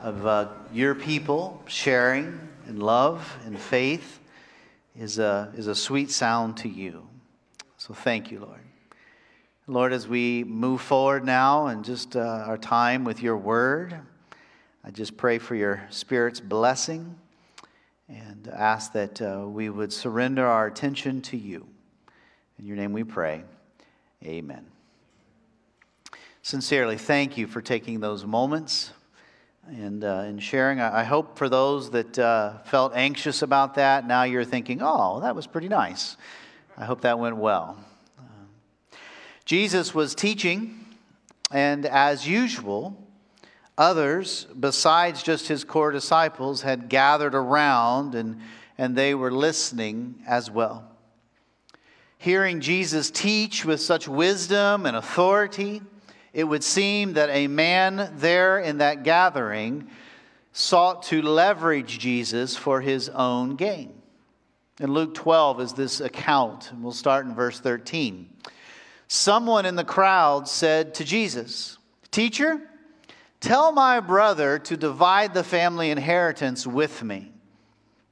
of 0.03 0.23
uh, 0.23 0.49
your 0.71 0.93
people 0.93 1.63
sharing 1.65 2.47
in 2.67 2.79
love 2.79 3.35
and 3.47 3.59
faith 3.59 4.19
is 4.95 5.17
a, 5.17 5.51
is 5.57 5.65
a 5.65 5.73
sweet 5.73 6.11
sound 6.11 6.57
to 6.57 6.69
you. 6.69 7.07
So 7.77 7.95
thank 7.95 8.29
you, 8.29 8.41
Lord. 8.41 8.61
Lord, 9.65 9.93
as 9.93 10.07
we 10.07 10.43
move 10.43 10.79
forward 10.79 11.25
now 11.25 11.65
and 11.65 11.83
just 11.83 12.15
uh, 12.15 12.19
our 12.19 12.59
time 12.59 13.03
with 13.03 13.23
your 13.23 13.35
word, 13.35 13.99
I 14.87 14.89
just 14.89 15.17
pray 15.17 15.37
for 15.37 15.53
your 15.53 15.85
Spirit's 15.89 16.39
blessing 16.39 17.17
and 18.07 18.47
ask 18.47 18.93
that 18.93 19.21
uh, 19.21 19.43
we 19.45 19.69
would 19.69 19.91
surrender 19.91 20.47
our 20.47 20.65
attention 20.65 21.21
to 21.23 21.35
you. 21.35 21.67
In 22.57 22.65
your 22.65 22.77
name 22.77 22.93
we 22.93 23.03
pray. 23.03 23.43
Amen. 24.23 24.65
Sincerely, 26.41 26.97
thank 26.97 27.37
you 27.37 27.47
for 27.47 27.61
taking 27.61 27.99
those 27.99 28.23
moments 28.23 28.93
and, 29.67 30.05
uh, 30.05 30.19
and 30.19 30.41
sharing. 30.41 30.79
I, 30.79 31.03
hope 31.03 31.37
for 31.37 31.49
those 31.49 31.91
that 31.91 32.17
uh, 32.17 32.59
felt 32.59 32.93
anxious 32.95 33.41
about 33.41 33.75
that, 33.75 34.07
now 34.07 34.23
you're 34.23 34.45
thinking, 34.45 34.79
oh, 34.81 35.19
that 35.19 35.35
was 35.35 35.47
pretty 35.47 35.67
nice. 35.67 36.15
I 36.77 36.85
hope 36.85 37.01
that 37.01 37.19
went 37.19 37.35
well. 37.35 37.77
Uh, 38.17 38.21
Jesus 39.43 39.93
was 39.93 40.15
teaching, 40.15 40.79
and 41.51 41.85
as 41.85 42.25
usual, 42.25 43.03
Others, 43.77 44.47
besides 44.59 45.21
just 45.21 45.47
his 45.47 45.63
core 45.63 45.91
disciples, 45.91 46.63
had 46.63 46.89
gathered 46.89 47.35
around 47.35 48.15
and, 48.15 48.39
and 48.77 48.95
they 48.95 49.13
were 49.13 49.31
listening 49.31 50.15
as 50.27 50.49
well. 50.49 50.89
Hearing 52.17 52.59
Jesus 52.59 53.11
teach 53.11 53.63
with 53.63 53.79
such 53.79 54.07
wisdom 54.07 54.87
and 54.87 54.97
authority, 54.97 55.81
it 56.33 56.43
would 56.43 56.63
seem 56.63 57.13
that 57.13 57.29
a 57.29 57.47
man 57.47 58.13
there 58.15 58.57
in 58.59 58.79
that 58.79 59.03
gathering 59.03 59.87
sought 60.51 61.03
to 61.03 61.21
leverage 61.21 61.99
Jesus 61.99 62.55
for 62.55 62.81
his 62.81 63.09
own 63.09 63.55
gain. 63.55 63.93
In 64.79 64.91
Luke 64.91 65.13
12 65.13 65.61
is 65.61 65.73
this 65.73 66.01
account, 66.01 66.71
and 66.71 66.83
we'll 66.83 66.91
start 66.91 67.27
in 67.27 67.35
verse 67.35 67.59
13. 67.59 68.27
Someone 69.07 69.65
in 69.65 69.75
the 69.75 69.83
crowd 69.83 70.47
said 70.47 70.95
to 70.95 71.03
Jesus, 71.03 71.77
Teacher, 72.09 72.66
Tell 73.39 73.71
my 73.71 73.99
brother 73.99 74.59
to 74.59 74.77
divide 74.77 75.33
the 75.33 75.43
family 75.43 75.91
inheritance 75.91 76.65
with 76.65 77.03
me. 77.03 77.31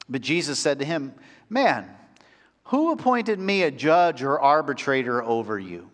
But 0.07 0.21
Jesus 0.21 0.59
said 0.59 0.79
to 0.79 0.85
him, 0.85 1.13
Man, 1.49 1.89
who 2.65 2.91
appointed 2.91 3.39
me 3.39 3.63
a 3.63 3.71
judge 3.71 4.23
or 4.23 4.39
arbitrator 4.39 5.23
over 5.23 5.57
you? 5.57 5.89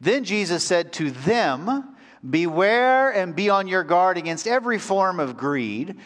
Then 0.00 0.24
Jesus 0.24 0.64
said 0.64 0.92
to 0.94 1.10
them, 1.10 1.96
Beware 2.28 3.10
and 3.10 3.34
be 3.34 3.48
on 3.48 3.66
your 3.66 3.84
guard 3.84 4.18
against 4.18 4.46
every 4.46 4.78
form 4.78 5.20
of 5.20 5.36
greed, 5.38 5.96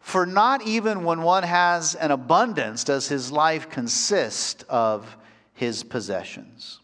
for 0.00 0.24
not 0.24 0.62
even 0.62 1.02
when 1.02 1.22
one 1.22 1.42
has 1.42 1.96
an 1.96 2.12
abundance 2.12 2.84
does 2.84 3.08
his 3.08 3.32
life 3.32 3.68
consist 3.68 4.64
of 4.68 5.16
his 5.54 5.82
possessions. 5.82 6.80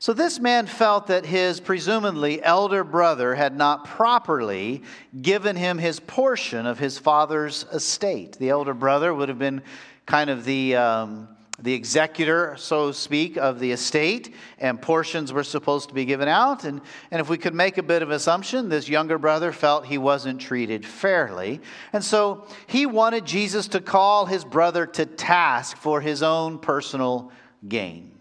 So 0.00 0.12
this 0.12 0.38
man 0.38 0.66
felt 0.66 1.08
that 1.08 1.26
his 1.26 1.58
presumably 1.58 2.42
elder 2.42 2.84
brother 2.84 3.34
had 3.34 3.56
not 3.56 3.84
properly 3.84 4.82
given 5.20 5.56
him 5.56 5.76
his 5.78 5.98
portion 5.98 6.66
of 6.66 6.78
his 6.78 6.98
father's 6.98 7.64
estate. 7.72 8.38
The 8.38 8.50
elder 8.50 8.74
brother 8.74 9.12
would 9.12 9.28
have 9.28 9.38
been 9.38 9.62
kind 10.06 10.30
of 10.30 10.44
the. 10.44 10.76
Um, 10.76 11.28
the 11.60 11.74
executor, 11.74 12.54
so 12.56 12.88
to 12.88 12.94
speak, 12.94 13.36
of 13.36 13.58
the 13.58 13.72
estate, 13.72 14.32
and 14.60 14.80
portions 14.80 15.32
were 15.32 15.42
supposed 15.42 15.88
to 15.88 15.94
be 15.94 16.04
given 16.04 16.28
out. 16.28 16.62
And, 16.62 16.80
and 17.10 17.20
if 17.20 17.28
we 17.28 17.36
could 17.36 17.54
make 17.54 17.78
a 17.78 17.82
bit 17.82 18.00
of 18.00 18.10
assumption, 18.10 18.68
this 18.68 18.88
younger 18.88 19.18
brother 19.18 19.50
felt 19.50 19.84
he 19.84 19.98
wasn't 19.98 20.40
treated 20.40 20.86
fairly. 20.86 21.60
And 21.92 22.04
so 22.04 22.46
he 22.68 22.86
wanted 22.86 23.24
Jesus 23.24 23.66
to 23.68 23.80
call 23.80 24.26
his 24.26 24.44
brother 24.44 24.86
to 24.86 25.04
task 25.04 25.76
for 25.76 26.00
his 26.00 26.22
own 26.22 26.60
personal 26.60 27.32
gain. 27.66 28.17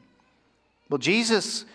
Well, 0.90 0.98
Jesus 0.98 1.66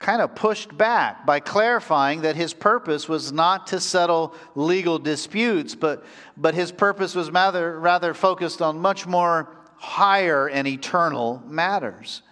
kind 0.00 0.20
of 0.20 0.34
pushed 0.34 0.76
back 0.76 1.24
by 1.24 1.40
clarifying 1.40 2.22
that 2.22 2.36
his 2.36 2.52
purpose 2.52 3.08
was 3.08 3.32
not 3.32 3.68
to 3.68 3.80
settle 3.80 4.34
legal 4.54 4.98
disputes, 4.98 5.74
but, 5.74 6.04
but 6.36 6.54
his 6.54 6.72
purpose 6.72 7.14
was 7.14 7.30
rather, 7.30 7.78
rather 7.78 8.12
focused 8.12 8.60
on 8.60 8.78
much 8.78 9.06
more 9.06 9.48
higher 9.76 10.48
and 10.48 10.66
eternal 10.66 11.42
matters. 11.46 12.22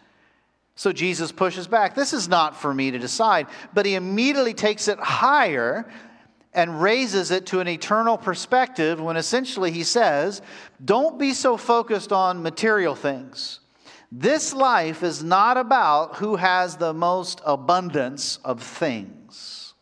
So 0.75 0.93
Jesus 0.93 1.33
pushes 1.33 1.67
back. 1.67 1.95
This 1.95 2.13
is 2.13 2.29
not 2.29 2.61
for 2.61 2.75
me 2.75 2.91
to 2.91 2.99
decide, 2.99 3.47
but 3.73 3.87
he 3.87 3.95
immediately 3.95 4.55
takes 4.55 4.89
it 4.89 4.99
higher 4.99 5.91
and 6.55 6.83
raises 6.83 7.31
it 7.31 7.47
to 7.47 7.61
an 7.61 7.69
eternal 7.69 8.19
perspective 8.19 9.01
when 9.01 9.17
essentially 9.17 9.71
he 9.71 9.85
says, 9.85 10.43
Don't 10.85 11.19
be 11.19 11.33
so 11.33 11.57
focused 11.57 12.13
on 12.13 12.43
material 12.43 12.95
things. 12.95 13.61
This 14.15 14.53
life 14.53 15.03
is 15.03 15.25
not 15.25 15.57
about 15.57 16.17
who 16.17 16.37
has 16.37 16.77
the 16.77 16.93
most 16.93 17.41
abundance 17.47 18.39
of 18.45 18.63
things. 18.63 19.73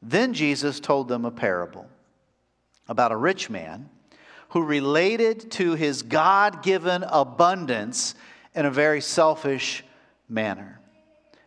Then 0.00 0.32
Jesus 0.32 0.78
told 0.78 1.08
them 1.08 1.24
a 1.24 1.32
parable 1.32 1.88
about 2.88 3.10
a 3.10 3.16
rich 3.16 3.50
man 3.50 3.90
who 4.50 4.62
related 4.62 5.50
to 5.52 5.74
his 5.74 6.02
God 6.02 6.62
given 6.62 7.02
abundance 7.02 8.14
in 8.54 8.64
a 8.64 8.70
very 8.70 9.00
selfish 9.00 9.82
manner. 10.28 10.80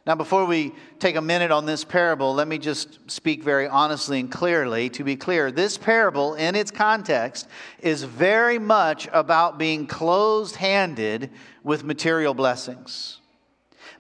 Now, 0.07 0.15
before 0.15 0.45
we 0.45 0.73
take 0.99 1.17
a 1.17 1.21
minute 1.21 1.51
on 1.51 1.65
this 1.65 1.83
parable, 1.83 2.33
let 2.33 2.47
me 2.47 2.57
just 2.57 3.11
speak 3.11 3.43
very 3.43 3.67
honestly 3.67 4.21
and 4.21 4.31
clearly. 4.31 4.89
To 4.91 5.03
be 5.03 5.17
clear, 5.17 5.51
this 5.51 5.77
parable, 5.77 6.35
in 6.35 6.55
its 6.55 6.71
context, 6.71 7.49
is 7.81 8.03
very 8.03 8.57
much 8.57 9.09
about 9.11 9.57
being 9.57 9.85
closed 9.85 10.55
handed 10.55 11.29
with 11.61 11.83
material 11.83 12.33
blessings. 12.33 13.19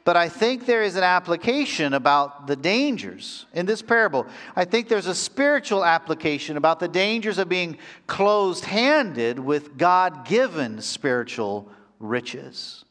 But 0.05 0.15
I 0.15 0.29
think 0.29 0.65
there 0.65 0.81
is 0.81 0.95
an 0.95 1.03
application 1.03 1.93
about 1.93 2.47
the 2.47 2.55
dangers 2.55 3.45
in 3.53 3.65
this 3.65 3.81
parable. 3.81 4.27
I 4.55 4.63
think 4.63 4.87
there's 4.87 5.07
a 5.07 5.13
spiritual 5.13 5.83
application 5.83 6.55
about 6.55 6.79
the 6.79 6.87
dangers 6.87 7.37
of 7.37 7.49
being 7.49 7.79
closed 8.07 8.63
handed 8.63 9.39
with 9.39 9.77
God 9.77 10.25
given 10.25 10.81
spiritual 10.81 11.69
riches. 11.99 12.85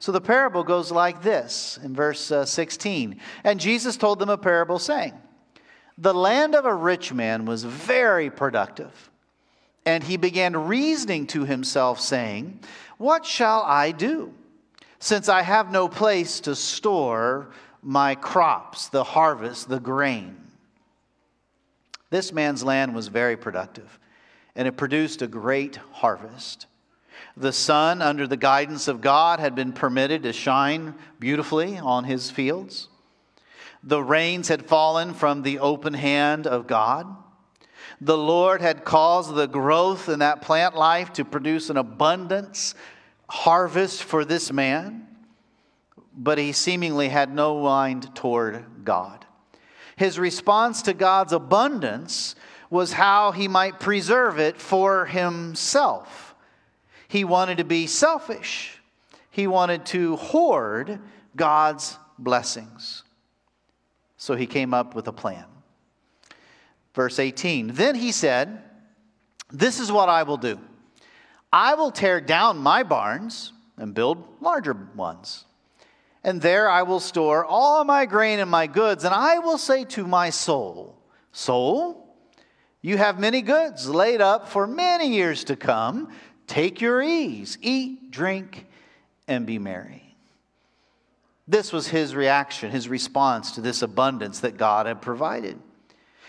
So 0.00 0.12
the 0.12 0.20
parable 0.20 0.64
goes 0.64 0.90
like 0.90 1.22
this 1.22 1.78
in 1.84 1.94
verse 1.94 2.32
uh, 2.32 2.46
16. 2.46 3.20
And 3.44 3.60
Jesus 3.60 3.98
told 3.98 4.18
them 4.18 4.30
a 4.30 4.38
parable 4.38 4.78
saying, 4.78 5.12
The 5.98 6.14
land 6.14 6.54
of 6.54 6.64
a 6.64 6.74
rich 6.74 7.12
man 7.12 7.44
was 7.44 7.64
very 7.64 8.30
productive. 8.30 9.10
And 9.84 10.02
he 10.02 10.16
began 10.16 10.56
reasoning 10.56 11.26
to 11.28 11.44
himself, 11.44 12.00
saying, 12.00 12.60
What 12.96 13.26
shall 13.26 13.62
I 13.62 13.92
do? 13.92 14.32
Since 14.98 15.28
I 15.28 15.42
have 15.42 15.70
no 15.70 15.86
place 15.86 16.40
to 16.40 16.54
store 16.56 17.50
my 17.82 18.14
crops, 18.14 18.88
the 18.88 19.04
harvest, 19.04 19.68
the 19.68 19.80
grain. 19.80 20.36
This 22.08 22.32
man's 22.32 22.64
land 22.64 22.94
was 22.94 23.08
very 23.08 23.36
productive, 23.36 23.98
and 24.54 24.66
it 24.66 24.78
produced 24.78 25.20
a 25.22 25.26
great 25.26 25.76
harvest. 25.92 26.66
The 27.36 27.52
sun, 27.52 28.02
under 28.02 28.26
the 28.26 28.36
guidance 28.36 28.88
of 28.88 29.00
God, 29.00 29.40
had 29.40 29.54
been 29.54 29.72
permitted 29.72 30.22
to 30.24 30.32
shine 30.32 30.94
beautifully 31.18 31.78
on 31.78 32.04
his 32.04 32.30
fields. 32.30 32.88
The 33.82 34.02
rains 34.02 34.48
had 34.48 34.66
fallen 34.66 35.14
from 35.14 35.42
the 35.42 35.58
open 35.58 35.94
hand 35.94 36.46
of 36.46 36.66
God. 36.66 37.06
The 38.00 38.18
Lord 38.18 38.60
had 38.60 38.84
caused 38.84 39.34
the 39.34 39.46
growth 39.46 40.08
in 40.08 40.18
that 40.18 40.42
plant 40.42 40.74
life 40.74 41.12
to 41.14 41.24
produce 41.24 41.70
an 41.70 41.76
abundance 41.76 42.74
harvest 43.28 44.02
for 44.02 44.24
this 44.24 44.52
man, 44.52 45.06
but 46.16 46.38
he 46.38 46.52
seemingly 46.52 47.08
had 47.08 47.32
no 47.32 47.62
mind 47.62 48.14
toward 48.14 48.84
God. 48.84 49.24
His 49.96 50.18
response 50.18 50.82
to 50.82 50.94
God's 50.94 51.32
abundance 51.32 52.34
was 52.70 52.94
how 52.94 53.32
he 53.32 53.48
might 53.48 53.80
preserve 53.80 54.38
it 54.38 54.56
for 54.56 55.06
himself. 55.06 56.29
He 57.10 57.24
wanted 57.24 57.58
to 57.58 57.64
be 57.64 57.88
selfish, 57.88 58.78
he 59.32 59.48
wanted 59.48 59.84
to 59.86 60.14
hoard 60.14 61.00
God's 61.34 61.98
blessings. 62.16 63.02
So 64.16 64.36
he 64.36 64.46
came 64.46 64.72
up 64.72 64.94
with 64.94 65.08
a 65.08 65.12
plan. 65.12 65.46
Verse 66.94 67.18
18 67.18 67.74
Then 67.74 67.96
he 67.96 68.12
said, 68.12 68.62
This 69.50 69.80
is 69.80 69.90
what 69.90 70.08
I 70.08 70.22
will 70.22 70.36
do 70.36 70.60
I 71.52 71.74
will 71.74 71.90
tear 71.90 72.20
down 72.20 72.58
my 72.58 72.84
barns 72.84 73.52
and 73.76 73.92
build 73.92 74.24
larger 74.40 74.76
ones. 74.94 75.46
And 76.22 76.40
there 76.40 76.70
I 76.70 76.82
will 76.82 77.00
store 77.00 77.44
all 77.44 77.82
my 77.82 78.06
grain 78.06 78.38
and 78.38 78.48
my 78.48 78.68
goods. 78.68 79.02
And 79.02 79.12
I 79.12 79.40
will 79.40 79.58
say 79.58 79.84
to 79.86 80.06
my 80.06 80.30
soul, 80.30 80.96
Soul, 81.32 82.14
You 82.82 82.98
have 82.98 83.18
many 83.18 83.42
goods 83.42 83.88
laid 83.88 84.20
up 84.20 84.48
for 84.48 84.68
many 84.68 85.08
years 85.08 85.42
to 85.44 85.56
come. 85.56 86.12
Take 86.50 86.80
your 86.80 87.00
ease, 87.00 87.58
eat, 87.62 88.10
drink, 88.10 88.66
and 89.28 89.46
be 89.46 89.60
merry. 89.60 90.16
This 91.46 91.72
was 91.72 91.86
his 91.86 92.12
reaction, 92.12 92.72
his 92.72 92.88
response 92.88 93.52
to 93.52 93.60
this 93.60 93.82
abundance 93.82 94.40
that 94.40 94.56
God 94.56 94.86
had 94.86 95.00
provided. 95.00 95.60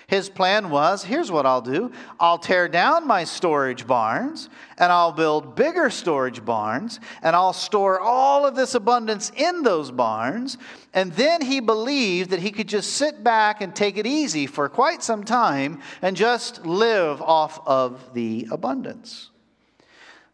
His 0.06 0.30
plan 0.30 0.70
was 0.70 1.04
here's 1.04 1.32
what 1.32 1.48
I'll 1.48 1.64
do 1.64 1.92
I'll 2.20 2.38
tear 2.38 2.68
down 2.68 3.08
my 3.08 3.24
storage 3.24 3.88
barns, 3.88 4.48
and 4.78 4.92
I'll 4.92 5.12
build 5.12 5.56
bigger 5.56 5.90
storage 5.90 6.46
barns, 6.46 7.00
and 7.24 7.36
I'll 7.36 7.52
store 7.52 8.00
all 8.00 8.46
of 8.46 8.54
this 8.54 8.76
abundance 8.76 9.32
in 9.36 9.64
those 9.64 9.90
barns. 9.90 10.60
And 10.94 11.12
then 11.14 11.42
he 11.42 11.62
believed 11.62 12.30
that 12.30 12.42
he 12.42 12.52
could 12.52 12.70
just 12.70 12.92
sit 12.92 13.24
back 13.24 13.60
and 13.60 13.76
take 13.76 13.98
it 13.98 14.06
easy 14.06 14.46
for 14.46 14.70
quite 14.70 15.02
some 15.02 15.24
time 15.24 15.80
and 16.00 16.16
just 16.16 16.64
live 16.64 17.24
off 17.24 17.60
of 17.66 18.14
the 18.14 18.48
abundance. 18.52 19.31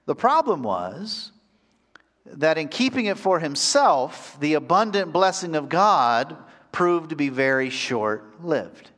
The 0.07 0.15
problem 0.15 0.63
was 0.63 1.31
that 2.25 2.57
in 2.57 2.67
keeping 2.67 3.05
it 3.05 3.19
for 3.19 3.39
himself, 3.39 4.35
the 4.39 4.55
abundant 4.55 5.13
blessing 5.13 5.55
of 5.55 5.69
God 5.69 6.35
proved 6.71 7.11
to 7.11 7.15
be 7.15 7.29
very 7.29 7.69
short 7.69 8.43
lived 8.43 8.89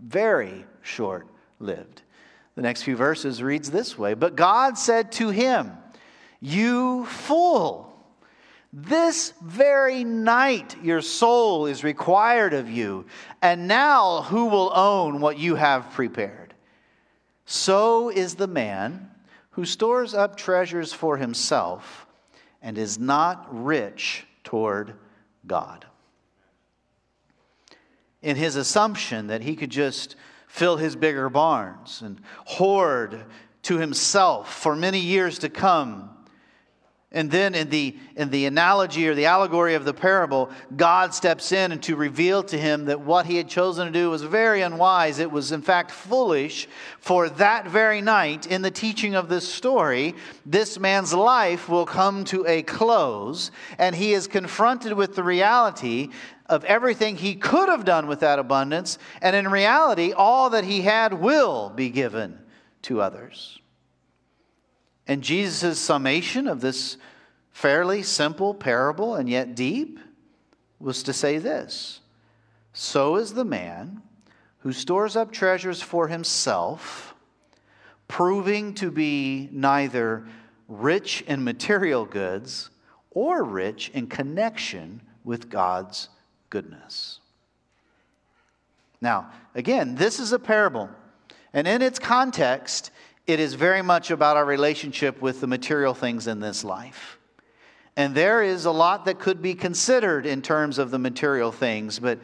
very 0.00 0.64
short 0.82 1.26
lived. 1.58 2.02
The 2.54 2.62
next 2.62 2.82
few 2.82 2.96
verses 2.96 3.42
reads 3.42 3.70
this 3.70 3.98
way 3.98 4.14
But 4.14 4.36
God 4.36 4.78
said 4.78 5.12
to 5.12 5.30
him, 5.30 5.72
You 6.40 7.06
fool, 7.06 7.86
this 8.72 9.32
very 9.42 10.04
night 10.04 10.76
your 10.82 11.02
soul 11.02 11.66
is 11.66 11.84
required 11.84 12.54
of 12.54 12.70
you, 12.70 13.06
and 13.42 13.68
now 13.68 14.22
who 14.22 14.46
will 14.46 14.72
own 14.74 15.20
what 15.20 15.38
you 15.38 15.56
have 15.56 15.90
prepared? 15.92 16.54
So 17.46 18.10
is 18.10 18.36
the 18.36 18.46
man 18.46 19.10
who 19.52 19.64
stores 19.64 20.14
up 20.14 20.36
treasures 20.36 20.92
for 20.92 21.16
himself 21.16 22.06
and 22.62 22.78
is 22.78 22.98
not 22.98 23.46
rich 23.50 24.26
toward 24.44 24.94
God. 25.46 25.86
In 28.22 28.36
his 28.36 28.56
assumption 28.56 29.28
that 29.28 29.42
he 29.42 29.56
could 29.56 29.70
just 29.70 30.16
fill 30.46 30.76
his 30.76 30.94
bigger 30.96 31.28
barns 31.28 32.02
and 32.02 32.20
hoard 32.44 33.24
to 33.62 33.78
himself 33.78 34.52
for 34.54 34.76
many 34.76 34.98
years 34.98 35.38
to 35.38 35.48
come 35.48 36.10
and 37.12 37.28
then 37.28 37.56
in 37.56 37.70
the, 37.70 37.96
in 38.14 38.30
the 38.30 38.46
analogy 38.46 39.08
or 39.08 39.16
the 39.16 39.26
allegory 39.26 39.74
of 39.74 39.84
the 39.84 39.92
parable, 39.92 40.48
God 40.76 41.12
steps 41.12 41.50
in 41.50 41.72
and 41.72 41.82
to 41.82 41.96
reveal 41.96 42.44
to 42.44 42.56
him 42.56 42.84
that 42.84 43.00
what 43.00 43.26
he 43.26 43.36
had 43.36 43.48
chosen 43.48 43.86
to 43.86 43.92
do 43.92 44.10
was 44.10 44.22
very 44.22 44.62
unwise. 44.62 45.18
It 45.18 45.32
was, 45.32 45.50
in 45.50 45.60
fact, 45.60 45.90
foolish. 45.90 46.68
For 47.00 47.28
that 47.30 47.66
very 47.66 48.00
night, 48.00 48.46
in 48.46 48.62
the 48.62 48.70
teaching 48.70 49.16
of 49.16 49.28
this 49.28 49.52
story, 49.52 50.14
this 50.46 50.78
man's 50.78 51.12
life 51.12 51.68
will 51.68 51.86
come 51.86 52.22
to 52.26 52.46
a 52.46 52.62
close, 52.62 53.50
and 53.76 53.96
he 53.96 54.12
is 54.12 54.28
confronted 54.28 54.92
with 54.92 55.16
the 55.16 55.24
reality 55.24 56.10
of 56.46 56.64
everything 56.64 57.16
he 57.16 57.34
could 57.34 57.68
have 57.68 57.84
done 57.84 58.06
with 58.06 58.20
that 58.20 58.38
abundance. 58.38 58.98
And 59.20 59.34
in 59.34 59.48
reality, 59.48 60.12
all 60.12 60.50
that 60.50 60.62
he 60.62 60.82
had 60.82 61.14
will 61.14 61.70
be 61.70 61.90
given 61.90 62.38
to 62.82 63.00
others. 63.00 63.60
And 65.06 65.22
Jesus' 65.22 65.78
summation 65.78 66.46
of 66.46 66.60
this 66.60 66.96
fairly 67.50 68.02
simple 68.02 68.54
parable 68.54 69.14
and 69.16 69.28
yet 69.28 69.54
deep 69.54 69.98
was 70.78 71.02
to 71.02 71.12
say 71.12 71.38
this 71.38 72.00
So 72.72 73.16
is 73.16 73.34
the 73.34 73.44
man 73.44 74.02
who 74.58 74.72
stores 74.72 75.16
up 75.16 75.32
treasures 75.32 75.82
for 75.82 76.08
himself, 76.08 77.14
proving 78.08 78.74
to 78.74 78.90
be 78.90 79.48
neither 79.52 80.26
rich 80.68 81.22
in 81.22 81.42
material 81.42 82.04
goods 82.04 82.70
or 83.10 83.42
rich 83.42 83.90
in 83.90 84.06
connection 84.06 85.00
with 85.24 85.50
God's 85.50 86.08
goodness. 86.48 87.20
Now, 89.00 89.30
again, 89.54 89.94
this 89.94 90.20
is 90.20 90.32
a 90.32 90.38
parable. 90.38 90.90
And 91.52 91.66
in 91.66 91.82
its 91.82 91.98
context, 91.98 92.90
it 93.32 93.40
is 93.40 93.54
very 93.54 93.82
much 93.82 94.10
about 94.10 94.36
our 94.36 94.44
relationship 94.44 95.20
with 95.20 95.40
the 95.40 95.46
material 95.46 95.94
things 95.94 96.26
in 96.26 96.40
this 96.40 96.64
life. 96.64 97.18
And 97.96 98.14
there 98.14 98.42
is 98.42 98.64
a 98.64 98.70
lot 98.70 99.04
that 99.06 99.18
could 99.18 99.42
be 99.42 99.54
considered 99.54 100.26
in 100.26 100.42
terms 100.42 100.78
of 100.78 100.90
the 100.90 100.98
material 100.98 101.52
things, 101.52 101.98
but, 101.98 102.18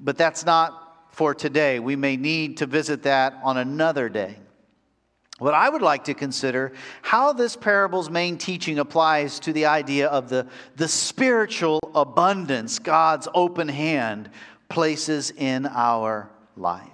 but 0.00 0.18
that's 0.18 0.44
not 0.44 1.08
for 1.14 1.34
today. 1.34 1.78
We 1.78 1.96
may 1.96 2.16
need 2.16 2.58
to 2.58 2.66
visit 2.66 3.04
that 3.04 3.38
on 3.42 3.56
another 3.56 4.08
day. 4.08 4.36
What 5.38 5.54
I 5.54 5.68
would 5.68 5.82
like 5.82 6.04
to 6.04 6.14
consider 6.14 6.72
how 7.02 7.32
this 7.32 7.56
parable's 7.56 8.08
main 8.08 8.38
teaching 8.38 8.78
applies 8.78 9.40
to 9.40 9.52
the 9.52 9.66
idea 9.66 10.08
of 10.08 10.28
the, 10.28 10.46
the 10.76 10.86
spiritual 10.86 11.80
abundance 11.94 12.78
God's 12.78 13.26
open 13.34 13.68
hand 13.68 14.30
places 14.68 15.32
in 15.32 15.66
our 15.66 16.30
lives. 16.56 16.93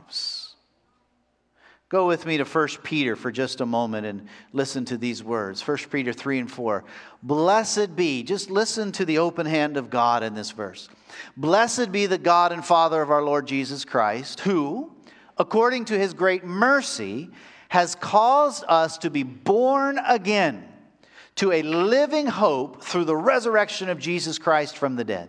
Go 1.91 2.07
with 2.07 2.25
me 2.25 2.37
to 2.37 2.45
1 2.45 2.69
Peter 2.85 3.17
for 3.17 3.33
just 3.33 3.61
a 3.61 3.67
moment 3.67 4.07
and 4.07 4.29
listen 4.53 4.85
to 4.85 4.97
these 4.97 5.25
words. 5.25 5.67
1 5.67 5.77
Peter 5.91 6.13
3 6.13 6.39
and 6.39 6.51
4. 6.51 6.85
Blessed 7.25 7.97
be, 7.97 8.23
just 8.23 8.49
listen 8.49 8.93
to 8.93 9.05
the 9.05 9.19
open 9.19 9.45
hand 9.45 9.77
of 9.77 9.91
God 9.91 10.23
in 10.23 10.33
this 10.33 10.53
verse. 10.53 10.89
Blessed 11.37 11.91
be 11.91 12.07
the 12.07 12.17
God 12.17 12.53
and 12.53 12.65
Father 12.65 13.03
of 13.03 13.11
our 13.11 13.25
Lord 13.25 13.49
Jesus 13.49 13.85
Christ, 13.85 14.39
who, 14.39 14.93
according 15.37 15.87
to 15.87 15.99
his 15.99 16.15
great 16.15 16.45
mercy, 16.45 17.29
has 17.71 17.97
caused 17.97 18.63
us 18.69 18.97
to 18.99 19.11
be 19.11 19.25
born 19.25 19.99
again 20.07 20.69
to 21.35 21.51
a 21.51 21.63
living 21.63 22.27
hope 22.27 22.85
through 22.85 23.05
the 23.05 23.17
resurrection 23.17 23.89
of 23.89 23.99
Jesus 23.99 24.39
Christ 24.39 24.77
from 24.77 24.95
the 24.95 25.05
dead, 25.05 25.29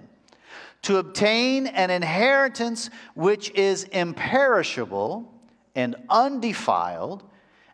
to 0.84 0.98
obtain 0.98 1.66
an 1.66 1.90
inheritance 1.90 2.92
which 3.16 3.50
is 3.56 3.86
imperishable 3.86 5.41
and 5.76 5.96
undefiled 6.10 7.24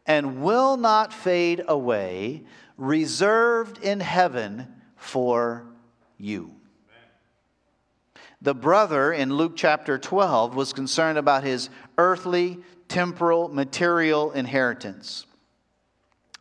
and 0.06 0.42
will 0.42 0.78
not 0.78 1.14
fade 1.14 1.64
away, 1.68 2.44
reserved 2.78 3.84
in 3.84 4.00
heaven 4.00 4.68
for 4.96 5.66
you. 6.18 6.54
The 8.42 8.54
brother 8.54 9.12
in 9.12 9.34
Luke 9.34 9.54
chapter 9.56 9.98
12 9.98 10.56
was 10.56 10.72
concerned 10.72 11.18
about 11.18 11.44
his 11.44 11.70
earthly, 11.98 12.60
temporal, 12.88 13.50
material 13.50 14.32
inheritance. 14.32 15.26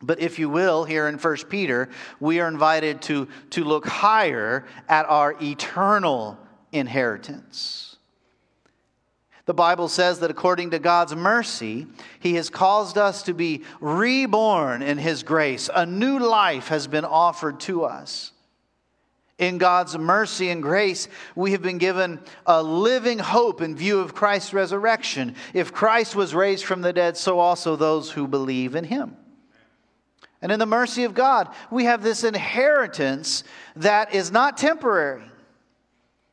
But 0.01 0.19
if 0.19 0.37
you 0.37 0.47
will, 0.47 0.83
here 0.83 1.07
in 1.07 1.17
1 1.17 1.37
Peter, 1.49 1.89
we 2.19 2.39
are 2.39 2.47
invited 2.47 3.01
to, 3.03 3.27
to 3.51 3.63
look 3.63 3.87
higher 3.87 4.65
at 4.87 5.07
our 5.07 5.35
eternal 5.41 6.37
inheritance. 6.71 7.86
The 9.47 9.53
Bible 9.53 9.87
says 9.87 10.19
that 10.19 10.29
according 10.29 10.71
to 10.71 10.79
God's 10.79 11.15
mercy, 11.15 11.87
He 12.19 12.35
has 12.35 12.49
caused 12.49 12.97
us 12.97 13.23
to 13.23 13.33
be 13.33 13.63
reborn 13.79 14.81
in 14.81 14.97
His 14.97 15.23
grace. 15.23 15.69
A 15.73 15.85
new 15.85 16.19
life 16.19 16.67
has 16.67 16.85
been 16.85 17.05
offered 17.05 17.61
to 17.61 17.85
us. 17.85 18.33
In 19.37 19.57
God's 19.57 19.97
mercy 19.97 20.49
and 20.49 20.61
grace, 20.61 21.07
we 21.33 21.51
have 21.51 21.61
been 21.61 21.77
given 21.77 22.19
a 22.45 22.61
living 22.61 23.19
hope 23.19 23.61
in 23.61 23.73
view 23.73 23.99
of 23.99 24.13
Christ's 24.13 24.53
resurrection. 24.53 25.35
If 25.53 25.71
Christ 25.71 26.13
was 26.13 26.35
raised 26.35 26.65
from 26.65 26.81
the 26.81 26.91
dead, 26.91 27.15
so 27.15 27.39
also 27.39 27.77
those 27.77 28.11
who 28.11 28.27
believe 28.27 28.75
in 28.75 28.83
Him. 28.83 29.15
And 30.41 30.51
in 30.51 30.59
the 30.59 30.65
mercy 30.65 31.05
of 31.05 31.13
God, 31.13 31.53
we 31.71 31.85
have 31.85 32.03
this 32.03 32.25
inheritance 32.25 33.45
that 33.77 34.13
is 34.13 34.29
not 34.29 34.57
temporary. 34.57 35.23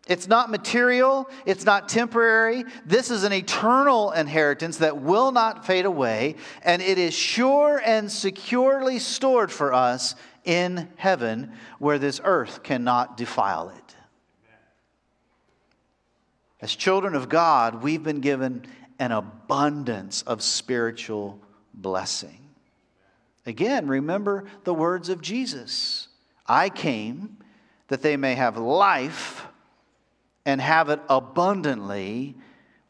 It's 0.06 0.28
not 0.28 0.50
material, 0.50 1.30
it's 1.46 1.64
not 1.64 1.88
temporary. 1.88 2.64
This 2.84 3.10
is 3.10 3.24
an 3.24 3.32
eternal 3.32 4.10
inheritance 4.10 4.78
that 4.78 5.00
will 5.00 5.32
not 5.32 5.64
fade 5.66 5.86
away, 5.86 6.36
and 6.62 6.82
it 6.82 6.98
is 6.98 7.14
sure 7.14 7.80
and 7.82 8.12
securely 8.12 8.98
stored 8.98 9.50
for 9.50 9.72
us 9.72 10.14
in 10.44 10.90
heaven 10.96 11.52
where 11.78 11.98
this 11.98 12.20
earth 12.22 12.62
cannot 12.62 13.16
defile 13.16 13.70
it. 13.70 13.96
As 16.60 16.74
children 16.74 17.14
of 17.14 17.30
God, 17.30 17.82
we've 17.82 18.02
been 18.02 18.20
given 18.20 18.66
an 18.98 19.10
abundance 19.10 20.22
of 20.22 20.42
spiritual 20.42 21.40
blessing. 21.72 22.40
Again, 23.46 23.86
remember 23.86 24.44
the 24.64 24.74
words 24.74 25.08
of 25.08 25.22
Jesus 25.22 26.08
I 26.46 26.68
came 26.68 27.38
that 27.88 28.02
they 28.02 28.16
may 28.18 28.34
have 28.34 28.58
life 28.58 29.46
and 30.46 30.60
have 30.60 30.88
it 30.88 31.00
abundantly 31.08 32.36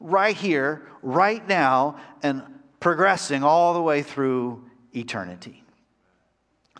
right 0.01 0.37
here, 0.37 0.89
right 1.03 1.47
now, 1.49 1.97
and 2.23 2.43
progressing 2.81 3.43
all 3.43 3.75
the 3.75 3.83
way 3.83 4.03
through 4.03 4.65
eternity. 4.95 5.63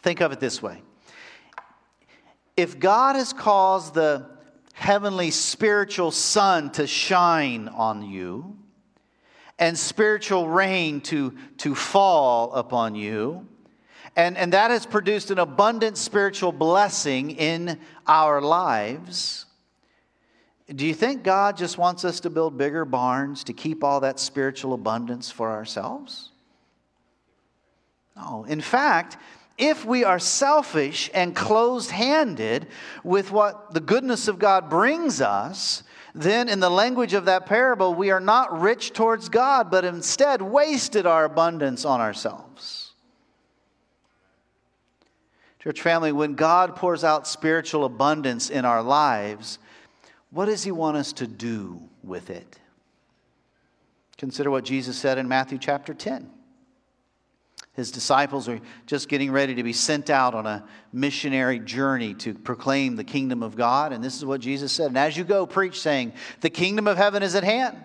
Think 0.03 0.21
of 0.21 0.33
it 0.33 0.41
this 0.41 0.63
way 0.63 0.83
if 2.57 2.79
God 2.79 3.17
has 3.17 3.33
caused 3.33 3.95
the 3.95 4.27
heavenly 4.75 5.31
spiritual 5.31 6.11
sun 6.11 6.71
to 6.73 6.87
shine 6.87 7.69
on 7.69 8.03
you, 8.03 8.57
and 9.59 9.79
spiritual 9.79 10.49
rain 10.49 11.01
to, 11.01 11.35
to 11.59 11.75
fall 11.75 12.53
upon 12.53 12.95
you. 12.95 13.47
And, 14.17 14.37
and 14.37 14.53
that 14.53 14.71
has 14.71 14.85
produced 14.85 15.31
an 15.31 15.39
abundant 15.39 15.97
spiritual 15.97 16.53
blessing 16.53 17.31
in 17.31 17.79
our 18.07 18.41
lives. 18.41 19.47
Do 20.73 20.87
you 20.87 20.95
think 20.95 21.23
God 21.23 21.57
just 21.57 21.77
wants 21.77 22.05
us 22.05 22.21
to 22.21 22.31
build 22.31 22.57
bigger 22.57 22.85
barns 22.85 23.45
to 23.45 23.53
keep 23.53 23.85
all 23.85 24.01
that 24.01 24.19
spiritual 24.19 24.73
abundance 24.73 25.31
for 25.31 25.51
ourselves? 25.51 26.31
No. 28.17 28.45
In 28.49 28.61
fact, 28.61 29.19
if 29.59 29.85
we 29.85 30.05
are 30.05 30.19
selfish 30.19 31.11
and 31.13 31.37
closed 31.37 31.91
handed 31.91 32.67
with 33.03 33.31
what 33.31 33.75
the 33.75 33.81
goodness 33.81 34.27
of 34.27 34.39
God 34.39 34.71
brings 34.71 35.21
us, 35.21 35.83
then 36.15 36.49
in 36.49 36.61
the 36.61 36.71
language 36.71 37.13
of 37.13 37.27
that 37.27 37.45
parable, 37.45 37.95
we 37.95 38.11
are 38.11 38.21
not 38.21 38.61
rich 38.61 38.93
towards 38.93 39.29
God, 39.29 39.71
but 39.71 39.85
instead 39.85 40.41
wasted 40.41 41.07
our 41.07 41.25
abundance 41.25 41.85
on 41.85 42.01
ourselves. 42.01 42.93
Church 45.59 45.81
family, 45.81 46.13
when 46.13 46.35
God 46.35 46.77
pours 46.77 47.05
out 47.05 47.27
spiritual 47.27 47.85
abundance 47.85 48.51
in 48.51 48.65
our 48.65 48.83
lives, 48.83 49.59
what 50.35 50.47
does 50.47 50.65
He 50.65 50.73
want 50.73 50.97
us 50.97 51.13
to 51.15 51.27
do 51.29 51.81
with 52.03 52.29
it? 52.29 52.59
Consider 54.19 54.51
what 54.51 54.65
Jesus 54.65 54.99
said 54.99 55.17
in 55.17 55.29
Matthew 55.29 55.59
chapter 55.59 55.95
10. 55.95 56.29
His 57.75 57.91
disciples 57.91 58.49
are 58.49 58.61
just 58.87 59.09
getting 59.09 59.31
ready 59.31 59.55
to 59.55 59.63
be 59.63 59.73
sent 59.73 60.11
out 60.11 60.35
on 60.35 60.47
a 60.47 60.65
missionary 60.93 61.59
journey 61.61 62.15
to 62.15 62.35
proclaim 62.35 62.97
the 62.97 63.05
kingdom 63.05 63.43
of 63.43 63.57
God. 63.57 63.93
And 63.93 64.03
this 64.03 64.17
is 64.17 64.25
what 64.25 64.41
Jesus 64.41 64.73
said. 64.73 64.89
And 64.89 64.99
as 64.99 65.17
you 65.17 65.25
go, 65.25 65.47
preach, 65.47 65.81
saying, 65.81 66.13
The 66.41 66.51
kingdom 66.51 66.87
of 66.89 66.97
heaven 66.97 67.23
is 67.23 67.35
at 67.35 67.45
hand. 67.45 67.77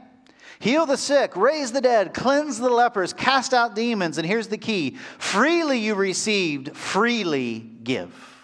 Heal 0.59 0.85
the 0.85 0.97
sick, 0.97 1.35
raise 1.35 1.71
the 1.71 1.81
dead, 1.81 2.13
cleanse 2.13 2.57
the 2.57 2.69
lepers, 2.69 3.13
cast 3.13 3.53
out 3.53 3.75
demons. 3.75 4.17
And 4.17 4.27
here's 4.27 4.47
the 4.47 4.57
key 4.57 4.97
freely 5.17 5.79
you 5.79 5.95
received, 5.95 6.75
freely 6.75 7.59
give. 7.59 8.38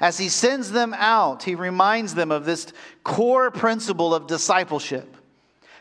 As 0.00 0.16
he 0.16 0.30
sends 0.30 0.70
them 0.70 0.94
out, 0.96 1.42
he 1.42 1.54
reminds 1.54 2.14
them 2.14 2.32
of 2.32 2.46
this 2.46 2.72
core 3.04 3.50
principle 3.50 4.14
of 4.14 4.26
discipleship 4.26 5.16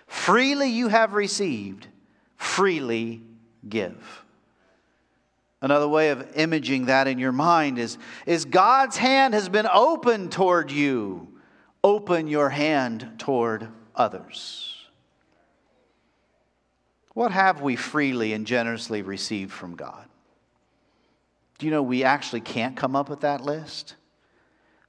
freely 0.07 0.69
you 0.69 0.87
have 0.87 1.13
received, 1.13 1.87
freely 2.35 3.21
give. 3.67 4.25
Another 5.61 5.87
way 5.87 6.09
of 6.09 6.35
imaging 6.35 6.85
that 6.85 7.07
in 7.07 7.19
your 7.19 7.31
mind 7.31 7.77
is, 7.77 7.97
is 8.25 8.45
God's 8.45 8.97
hand 8.97 9.33
has 9.33 9.49
been 9.49 9.67
open 9.71 10.29
toward 10.29 10.71
you. 10.71 11.27
Open 11.83 12.27
your 12.27 12.49
hand 12.49 13.07
toward 13.19 13.67
others. 13.95 14.75
What 17.13 17.31
have 17.31 17.61
we 17.61 17.75
freely 17.75 18.33
and 18.33 18.47
generously 18.47 19.01
received 19.01 19.51
from 19.51 19.75
God? 19.75 20.05
Do 21.57 21.65
you 21.65 21.71
know 21.71 21.83
we 21.83 22.03
actually 22.03 22.41
can't 22.41 22.75
come 22.75 22.95
up 22.95 23.09
with 23.09 23.21
that 23.21 23.41
list? 23.41 23.95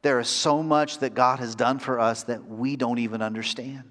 There 0.03 0.19
is 0.19 0.29
so 0.29 0.63
much 0.63 0.99
that 0.99 1.15
God 1.15 1.39
has 1.41 1.55
done 1.55 1.79
for 1.79 2.01
us 2.01 2.25
that 2.25 2.47
we 2.47 2.77
don't 2.77 2.99
even 2.99 3.23
understand. 3.23 3.85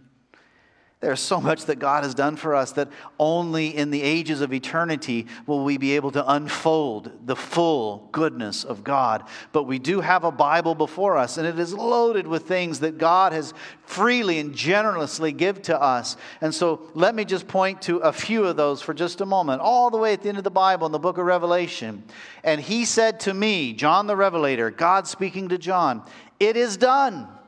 There's 1.01 1.21
so 1.21 1.39
much 1.39 1.63
that 1.65 1.79
God 1.79 2.03
has 2.03 2.13
done 2.13 2.35
for 2.35 2.53
us 2.53 2.73
that 2.73 2.89
only 3.17 3.73
in 3.73 3.89
the 3.89 4.01
ages 4.01 4.41
of 4.41 4.51
eternity 4.51 5.27
will 5.47 5.63
we 5.63 5.77
be 5.77 5.95
able 5.95 6.12
to 6.12 6.29
unfold 6.29 7.09
the 7.25 7.38
full 7.38 8.09
goodness 8.12 8.65
of 8.65 8.83
God. 8.83 9.23
But 9.53 9.63
we 9.63 9.79
do 9.79 10.01
have 10.01 10.25
a 10.25 10.31
Bible 10.31 10.75
before 10.75 11.15
us, 11.15 11.38
and 11.38 11.47
it 11.47 11.57
is 11.57 11.73
loaded 11.73 12.27
with 12.27 12.49
things 12.49 12.81
that 12.81 12.97
God 12.97 13.31
has 13.31 13.53
freely 13.85 14.39
and 14.39 14.53
generously 14.53 15.31
give 15.31 15.62
to 15.63 15.81
us. 15.81 16.17
And 16.41 16.53
so 16.53 16.81
let 16.93 17.15
me 17.15 17.23
just 17.23 17.47
point 17.47 17.81
to 17.83 17.99
a 17.99 18.12
few 18.12 18.43
of 18.43 18.57
those 18.57 18.81
for 18.81 18.93
just 18.93 19.21
a 19.21 19.25
moment. 19.25 19.62
All 19.62 19.89
the 19.89 19.97
way 19.97 20.12
at 20.12 20.21
the 20.21 20.27
end 20.27 20.38
of 20.38 20.43
the 20.43 20.51
Bible 20.51 20.85
in 20.85 20.91
the 20.91 20.99
book 20.99 21.17
of 21.17 21.25
Revelation. 21.25 22.03
And 22.43 22.59
he 22.59 22.83
said 22.83 23.21
to 23.21 23.33
me, 23.33 23.71
John 23.71 24.05
the 24.05 24.17
Revelator, 24.17 24.69
God 24.69 25.07
speaking 25.07 25.47
to 25.47 25.57
John, 25.57 26.03
It 26.41 26.57
is 26.57 26.75
done. 26.75 27.38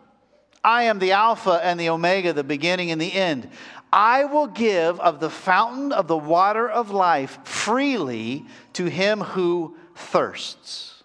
I 0.63 0.83
am 0.83 0.99
the 0.99 1.13
Alpha 1.13 1.59
and 1.63 1.79
the 1.79 1.89
Omega, 1.89 2.33
the 2.33 2.43
beginning 2.43 2.91
and 2.91 3.01
the 3.01 3.13
end. 3.13 3.49
I 3.91 4.25
will 4.25 4.47
give 4.47 4.99
of 4.99 5.19
the 5.19 5.29
fountain 5.29 5.91
of 5.91 6.07
the 6.07 6.17
water 6.17 6.69
of 6.69 6.91
life 6.91 7.39
freely 7.45 8.45
to 8.73 8.85
him 8.85 9.21
who 9.21 9.75
thirsts. 9.95 11.03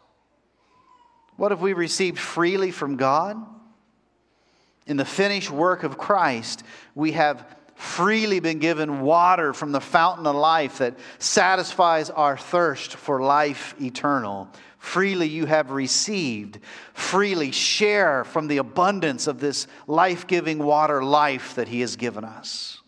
What 1.36 1.50
have 1.50 1.60
we 1.60 1.72
received 1.72 2.18
freely 2.18 2.70
from 2.70 2.96
God? 2.96 3.44
In 4.86 4.96
the 4.96 5.04
finished 5.04 5.50
work 5.50 5.82
of 5.82 5.98
Christ, 5.98 6.62
we 6.94 7.12
have 7.12 7.44
freely 7.74 8.40
been 8.40 8.58
given 8.58 9.00
water 9.02 9.52
from 9.52 9.72
the 9.72 9.80
fountain 9.80 10.26
of 10.26 10.36
life 10.36 10.78
that 10.78 10.94
satisfies 11.18 12.08
our 12.08 12.38
thirst 12.38 12.94
for 12.94 13.20
life 13.20 13.74
eternal. 13.80 14.48
Freely 14.78 15.28
you 15.28 15.46
have 15.46 15.70
received. 15.70 16.60
Freely 16.94 17.50
share 17.50 18.24
from 18.24 18.46
the 18.46 18.58
abundance 18.58 19.26
of 19.26 19.40
this 19.40 19.66
life 19.86 20.26
giving 20.26 20.58
water 20.58 21.02
life 21.02 21.54
that 21.54 21.68
He 21.68 21.80
has 21.80 21.96
given 21.96 22.24
us. 22.24 22.80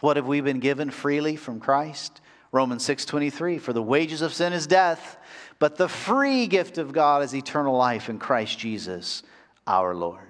What 0.00 0.16
have 0.16 0.26
we 0.26 0.40
been 0.40 0.60
given 0.60 0.90
freely 0.90 1.36
from 1.36 1.60
Christ? 1.60 2.20
Romans 2.52 2.84
6:23 2.84 3.58
For 3.58 3.72
the 3.72 3.82
wages 3.82 4.22
of 4.22 4.32
sin 4.32 4.52
is 4.52 4.66
death, 4.66 5.16
but 5.58 5.76
the 5.76 5.88
free 5.88 6.46
gift 6.46 6.78
of 6.78 6.92
God 6.92 7.22
is 7.22 7.34
eternal 7.34 7.76
life 7.76 8.08
in 8.08 8.18
Christ 8.18 8.58
Jesus 8.58 9.22
our 9.66 9.94
Lord. 9.94 10.20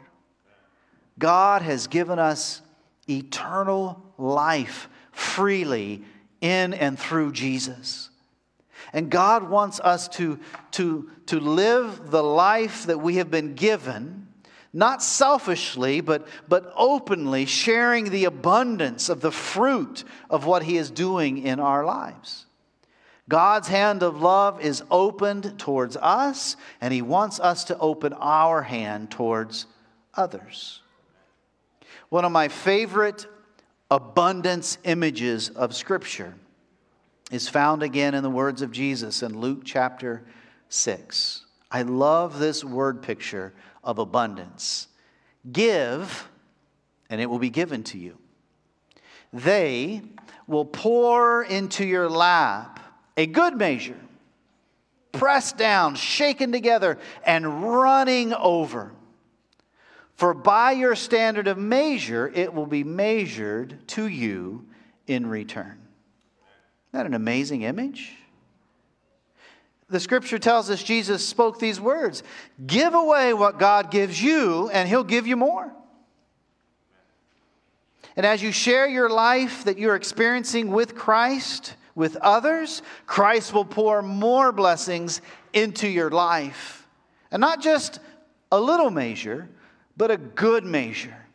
God 1.19 1.63
has 1.63 1.87
given 1.87 2.19
us 2.19 2.63
eternal 3.09 4.03
life 4.19 4.89
freely 5.13 6.03
in 6.41 6.75
and 6.75 6.99
through 6.99 7.33
Jesus. 7.33 8.11
And 8.97 9.11
God 9.11 9.51
wants 9.51 9.79
us 9.79 10.09
to, 10.09 10.41
to, 10.71 11.11
to 11.27 11.39
live 11.39 12.11
the 12.11 12.23
life 12.23 12.87
that 12.87 12.99
we 12.99 13.17
have 13.17 13.31
been 13.31 13.53
given, 13.53 14.27
not 14.73 15.03
selfishly, 15.03 16.01
but, 16.01 16.27
but 16.49 16.73
openly, 16.75 17.45
sharing 17.45 18.09
the 18.09 18.25
abundance 18.25 19.11
of 19.11 19.21
the 19.21 19.31
fruit 19.31 20.03
of 20.31 20.47
what 20.47 20.63
He 20.63 20.79
is 20.79 20.91
doing 20.91 21.45
in 21.45 21.61
our 21.61 21.85
lives. 21.85 22.47
God's 23.29 23.69
hand 23.69 24.03
of 24.03 24.23
love 24.23 24.63
is 24.63 24.83
opened 24.91 25.59
towards 25.59 25.99
us, 25.99 26.57
and 26.81 26.95
He 26.95 27.03
wants 27.03 27.39
us 27.39 27.65
to 27.65 27.79
open 27.79 28.15
our 28.15 28.63
hand 28.63 29.11
towards 29.11 29.67
others. 30.15 30.81
One 32.09 32.25
of 32.25 32.33
my 32.33 32.49
favorite 32.49 33.27
abundance 33.91 34.79
images 34.85 35.51
of 35.51 35.77
Scripture 35.77 36.33
is 37.31 37.49
found 37.49 37.83
again 37.83 38.15
in 38.15 38.23
the 38.23 38.31
words 38.31 38.63
of 38.63 38.71
Jesus 38.71 39.23
in 39.23 39.39
Luke 39.39 39.63
chapter 39.65 40.25
6. 40.69 41.45
I 41.71 41.83
love 41.83 42.39
this 42.39 42.65
word 42.65 43.03
picture 43.03 43.53
of 43.83 43.99
abundance. 43.99 44.89
Give, 45.51 46.29
and 47.11 47.21
it 47.21 47.29
will 47.29 47.39
be 47.39 47.51
given 47.51 47.83
to 47.85 47.99
you. 47.99 48.17
They 49.33 50.03
will 50.47 50.65
pour 50.65 51.43
into 51.43 51.85
your 51.85 52.09
lap 52.09 52.81
a 53.17 53.27
good 53.27 53.57
measure, 53.57 53.99
pressed 55.13 55.57
down, 55.57 55.97
shaken 55.97 56.53
together, 56.53 56.99
and 57.25 57.65
running 57.65 58.33
over. 58.35 58.93
For 60.15 60.33
by 60.33 60.73
your 60.73 60.95
standard 60.95 61.49
of 61.49 61.59
measure, 61.59 62.31
it 62.35 62.55
will 62.55 62.67
be 62.67 62.85
measured 62.85 63.87
to 63.89 64.07
you 64.07 64.67
in 65.07 65.27
return. 65.27 65.86
That 66.97 67.05
an 67.05 67.13
amazing 67.13 67.61
image? 67.61 68.15
The 69.91 70.01
scripture 70.01 70.39
tells 70.39 70.71
us 70.71 70.83
Jesus 70.83 71.23
spoke 71.23 71.59
these 71.59 71.79
words 71.79 72.23
Give 72.67 72.95
away 72.95 73.35
what 73.35 73.59
God 73.59 73.91
gives 73.91 74.23
you, 74.23 74.71
and 74.71 74.89
He'll 74.89 75.05
give 75.05 75.27
you 75.27 75.37
more. 75.37 75.71
And 78.17 78.25
as 78.25 78.43
you 78.43 78.51
share 78.51 78.89
your 78.89 79.11
life 79.11 79.65
that 79.65 79.77
you're 79.77 79.95
experiencing 79.95 80.71
with 80.71 80.95
Christ, 80.95 81.75
with 81.95 82.17
others, 82.17 82.81
Christ 83.05 83.53
will 83.53 83.67
pour 83.67 84.01
more 84.01 84.51
blessings 84.51 85.21
into 85.53 85.87
your 85.87 86.09
life. 86.09 86.89
And 87.31 87.43
not 87.43 87.61
just 87.61 88.01
a 88.51 88.59
little 88.59 88.89
measure, 88.89 89.51
but 89.99 90.11
a 90.11 90.17
good 90.17 90.65
measure. 90.65 91.26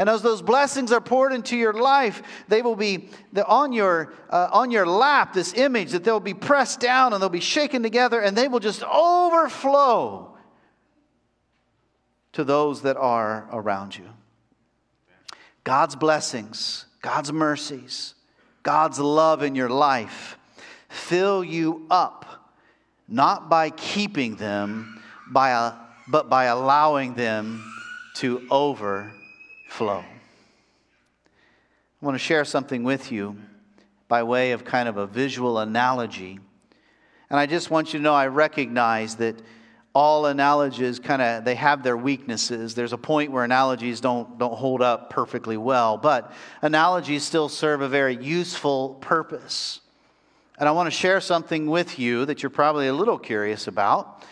And 0.00 0.08
as 0.08 0.22
those 0.22 0.40
blessings 0.40 0.92
are 0.92 1.00
poured 1.02 1.34
into 1.34 1.58
your 1.58 1.74
life, 1.74 2.22
they 2.48 2.62
will 2.62 2.74
be 2.74 3.10
on 3.46 3.74
your, 3.74 4.14
uh, 4.30 4.48
on 4.50 4.70
your 4.70 4.86
lap, 4.86 5.34
this 5.34 5.52
image 5.52 5.90
that 5.90 6.04
they'll 6.04 6.18
be 6.20 6.32
pressed 6.32 6.80
down 6.80 7.12
and 7.12 7.20
they'll 7.20 7.28
be 7.28 7.38
shaken 7.38 7.82
together 7.82 8.18
and 8.18 8.34
they 8.34 8.48
will 8.48 8.60
just 8.60 8.82
overflow 8.82 10.38
to 12.32 12.44
those 12.44 12.80
that 12.80 12.96
are 12.96 13.46
around 13.52 13.94
you. 13.94 14.08
God's 15.64 15.96
blessings, 15.96 16.86
God's 17.02 17.30
mercies, 17.30 18.14
God's 18.62 18.98
love 18.98 19.42
in 19.42 19.54
your 19.54 19.68
life 19.68 20.38
fill 20.88 21.44
you 21.44 21.84
up, 21.90 22.54
not 23.06 23.50
by 23.50 23.68
keeping 23.68 24.36
them, 24.36 25.02
by 25.30 25.50
a, 25.50 25.74
but 26.08 26.30
by 26.30 26.44
allowing 26.44 27.12
them 27.12 27.62
to 28.14 28.46
overflow 28.50 29.19
flow. 29.70 30.04
I 32.02 32.04
want 32.04 32.16
to 32.16 32.18
share 32.18 32.44
something 32.44 32.82
with 32.82 33.12
you 33.12 33.36
by 34.08 34.24
way 34.24 34.52
of 34.52 34.64
kind 34.64 34.88
of 34.88 34.96
a 34.96 35.06
visual 35.06 35.58
analogy. 35.58 36.40
And 37.30 37.38
I 37.38 37.46
just 37.46 37.70
want 37.70 37.92
you 37.92 38.00
to 38.00 38.02
know 38.02 38.12
I 38.12 38.26
recognize 38.26 39.16
that 39.16 39.36
all 39.94 40.26
analogies 40.26 40.98
kind 40.98 41.22
of 41.22 41.44
they 41.44 41.56
have 41.56 41.82
their 41.82 41.96
weaknesses 41.96 42.76
there's 42.76 42.92
a 42.92 42.98
point 42.98 43.32
where 43.32 43.42
analogies 43.42 44.00
don't 44.00 44.38
don't 44.38 44.54
hold 44.54 44.80
up 44.80 45.10
perfectly 45.10 45.56
well 45.56 45.96
but 45.96 46.32
analogies 46.62 47.24
still 47.24 47.48
serve 47.48 47.80
a 47.80 47.88
very 47.88 48.14
useful 48.14 48.90
purpose 49.00 49.80
and 50.60 50.68
i 50.68 50.70
want 50.70 50.86
to 50.86 50.92
share 50.92 51.20
something 51.20 51.66
with 51.66 51.98
you 51.98 52.24
that 52.24 52.40
you're 52.40 52.50
probably 52.50 52.86
a 52.86 52.92
little 52.92 53.18
curious 53.18 53.66
about 53.66 54.22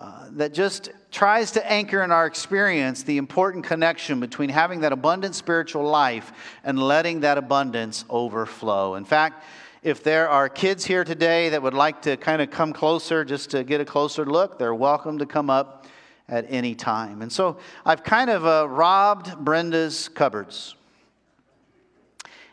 uh, 0.00 0.28
that 0.30 0.54
just 0.54 0.90
tries 1.10 1.50
to 1.50 1.70
anchor 1.70 2.02
in 2.02 2.10
our 2.10 2.24
experience 2.24 3.02
the 3.02 3.18
important 3.18 3.64
connection 3.64 4.18
between 4.18 4.48
having 4.48 4.80
that 4.80 4.92
abundant 4.92 5.34
spiritual 5.34 5.84
life 5.84 6.32
and 6.64 6.78
letting 6.78 7.20
that 7.20 7.36
abundance 7.36 8.06
overflow 8.08 8.94
in 8.94 9.04
fact 9.04 9.44
if 9.82 10.02
there 10.02 10.28
are 10.28 10.48
kids 10.48 10.84
here 10.84 11.04
today 11.04 11.48
that 11.50 11.62
would 11.62 11.74
like 11.74 12.02
to 12.02 12.16
kind 12.18 12.42
of 12.42 12.50
come 12.50 12.72
closer 12.72 13.24
just 13.24 13.50
to 13.50 13.64
get 13.64 13.80
a 13.80 13.84
closer 13.84 14.26
look, 14.26 14.58
they're 14.58 14.74
welcome 14.74 15.18
to 15.18 15.24
come 15.24 15.48
up 15.48 15.86
at 16.28 16.44
any 16.50 16.74
time. 16.74 17.22
And 17.22 17.32
so 17.32 17.56
I've 17.86 18.04
kind 18.04 18.28
of 18.28 18.44
uh, 18.44 18.68
robbed 18.68 19.38
Brenda's 19.38 20.08
cupboards. 20.08 20.74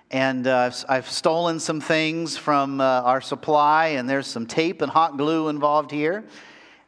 And 0.10 0.48
uh, 0.48 0.72
I've 0.88 1.10
stolen 1.10 1.60
some 1.60 1.82
things 1.82 2.38
from 2.38 2.80
uh, 2.80 3.02
our 3.02 3.20
supply, 3.20 3.88
and 3.88 4.10
there's 4.10 4.28
some 4.28 4.46
tape 4.46 4.82
and 4.82 4.90
hot 4.90 5.18
glue 5.18 5.50
involved 5.50 5.92
here 5.92 6.24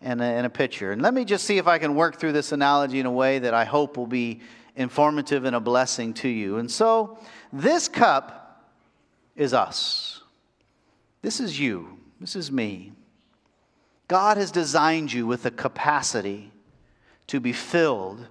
and 0.01 0.21
a, 0.21 0.25
and 0.25 0.45
a 0.45 0.49
picture. 0.49 0.91
And 0.91 1.01
let 1.01 1.13
me 1.13 1.25
just 1.25 1.45
see 1.45 1.57
if 1.57 1.67
I 1.67 1.77
can 1.77 1.95
work 1.95 2.19
through 2.19 2.31
this 2.31 2.51
analogy 2.51 2.99
in 2.99 3.05
a 3.05 3.11
way 3.11 3.39
that 3.39 3.53
I 3.53 3.65
hope 3.65 3.97
will 3.97 4.07
be 4.07 4.41
informative 4.75 5.45
and 5.45 5.55
a 5.55 5.59
blessing 5.59 6.13
to 6.15 6.29
you. 6.29 6.57
And 6.57 6.71
so 6.71 7.17
this 7.51 7.87
cup 7.87 8.65
is 9.35 9.53
us. 9.53 10.21
This 11.21 11.39
is 11.39 11.59
you. 11.59 11.97
This 12.19 12.35
is 12.35 12.51
me. 12.51 12.93
God 14.07 14.37
has 14.37 14.51
designed 14.51 15.13
you 15.13 15.27
with 15.27 15.45
a 15.45 15.51
capacity 15.51 16.51
to 17.27 17.39
be 17.39 17.53
filled 17.53 18.27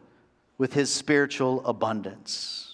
with 0.58 0.72
His 0.72 0.92
spiritual 0.92 1.64
abundance. 1.64 2.67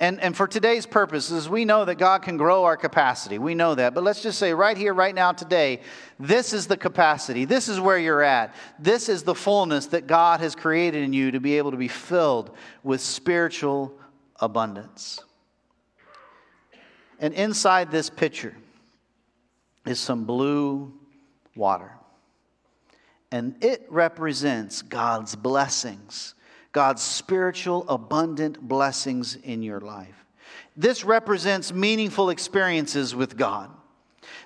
And, 0.00 0.20
and 0.20 0.36
for 0.36 0.48
today's 0.48 0.86
purposes, 0.86 1.48
we 1.48 1.64
know 1.64 1.84
that 1.84 1.96
God 1.96 2.22
can 2.22 2.36
grow 2.36 2.64
our 2.64 2.76
capacity. 2.76 3.38
We 3.38 3.54
know 3.54 3.74
that. 3.76 3.94
But 3.94 4.02
let's 4.02 4.22
just 4.22 4.38
say 4.38 4.52
right 4.52 4.76
here, 4.76 4.92
right 4.92 5.14
now, 5.14 5.32
today, 5.32 5.80
this 6.18 6.52
is 6.52 6.66
the 6.66 6.76
capacity. 6.76 7.44
This 7.44 7.68
is 7.68 7.78
where 7.78 7.98
you're 7.98 8.22
at. 8.22 8.54
This 8.78 9.08
is 9.08 9.22
the 9.22 9.34
fullness 9.34 9.86
that 9.86 10.06
God 10.06 10.40
has 10.40 10.56
created 10.56 11.04
in 11.04 11.12
you 11.12 11.30
to 11.30 11.40
be 11.40 11.58
able 11.58 11.70
to 11.70 11.76
be 11.76 11.88
filled 11.88 12.50
with 12.82 13.00
spiritual 13.00 13.94
abundance. 14.40 15.20
And 17.20 17.32
inside 17.32 17.92
this 17.92 18.10
picture, 18.10 18.56
is 19.86 20.00
some 20.00 20.24
blue 20.24 20.92
water. 21.54 21.92
And 23.30 23.62
it 23.62 23.86
represents 23.88 24.82
God's 24.82 25.34
blessings, 25.34 26.34
God's 26.74 27.02
spiritual, 27.02 27.86
abundant 27.88 28.60
blessings 28.60 29.36
in 29.36 29.62
your 29.62 29.80
life. 29.80 30.26
This 30.76 31.04
represents 31.04 31.72
meaningful 31.72 32.30
experiences 32.30 33.14
with 33.14 33.36
God. 33.36 33.70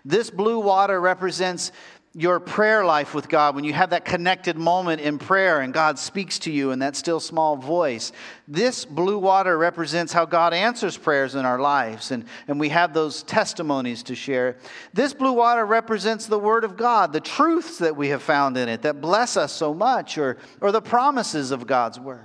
This 0.05 0.31
blue 0.31 0.59
water 0.61 1.01
represents 1.01 1.73
your 2.15 2.41
prayer 2.41 2.85
life 2.85 3.15
with 3.15 3.29
God, 3.29 3.55
when 3.55 3.65
you 3.65 3.73
have 3.73 3.91
that 3.91 4.05
connected 4.05 4.57
moment 4.57 5.01
in 5.01 5.19
prayer 5.19 5.61
and 5.61 5.75
God 5.75 5.99
speaks 5.99 6.39
to 6.41 6.51
you 6.51 6.71
in 6.71 6.79
that 6.79 6.97
still 6.97 7.21
small 7.21 7.57
voice, 7.57 8.13
this 8.47 8.85
blue 8.85 9.19
water 9.19 9.59
represents 9.59 10.13
how 10.13 10.25
God 10.25 10.55
answers 10.55 10.97
prayers 10.97 11.35
in 11.35 11.45
our 11.45 11.61
lives, 11.61 12.11
and, 12.11 12.25
and 12.49 12.59
we 12.59 12.71
have 12.71 12.95
those 12.95 13.23
testimonies 13.23 14.03
to 14.05 14.15
share. 14.15 14.57
This 14.95 15.13
blue 15.13 15.35
water 15.35 15.67
represents 15.67 16.27
the 16.27 16.39
Word 16.39 16.65
of 16.65 16.77
God, 16.77 17.13
the 17.13 17.21
truths 17.21 17.79
that 17.79 17.97
we 17.97 18.09
have 18.09 18.23
found 18.23 18.57
in 18.57 18.69
it 18.69 18.83
that 18.83 19.01
bless 19.01 19.37
us 19.37 19.53
so 19.53 19.75
much, 19.75 20.17
or, 20.17 20.39
or 20.61 20.73
the 20.73 20.83
promises 20.83 21.51
of 21.51 21.67
God's 21.67 22.01
Word. 22.01 22.25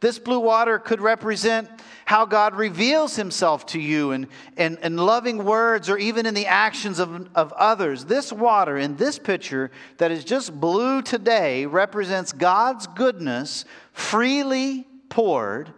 This 0.00 0.18
blue 0.18 0.40
water 0.40 0.78
could 0.78 1.02
represent 1.02 1.68
how 2.06 2.24
God 2.24 2.54
reveals 2.54 3.16
himself 3.16 3.66
to 3.66 3.80
you 3.80 4.12
in, 4.12 4.28
in, 4.56 4.78
in, 4.82 4.96
loving 4.96 5.44
words 5.44 5.90
or 5.90 5.98
even 5.98 6.24
in 6.24 6.32
the 6.32 6.46
actions 6.46 6.98
of, 6.98 7.28
of 7.34 7.52
others. 7.52 8.06
This 8.06 8.32
water 8.32 8.78
in 8.78 8.96
this 8.96 9.18
picture 9.18 9.70
that 9.98 10.10
is 10.10 10.24
just 10.24 10.58
blue 10.58 11.02
today 11.02 11.66
represents 11.66 12.32
God's 12.32 12.86
goodness 12.86 13.66
freely 13.92 14.86
poured 15.10 15.72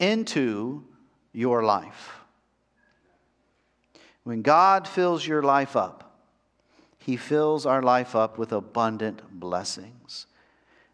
into 0.00 0.84
your 1.32 1.62
life. 1.62 2.20
When 4.24 4.42
God 4.42 4.88
fills 4.88 5.26
your 5.26 5.42
life 5.42 5.76
up, 5.76 6.18
he 6.98 7.16
fills 7.16 7.66
our 7.66 7.82
life 7.82 8.14
up 8.14 8.36
with 8.36 8.52
abundant 8.52 9.22
blessings. 9.38 10.26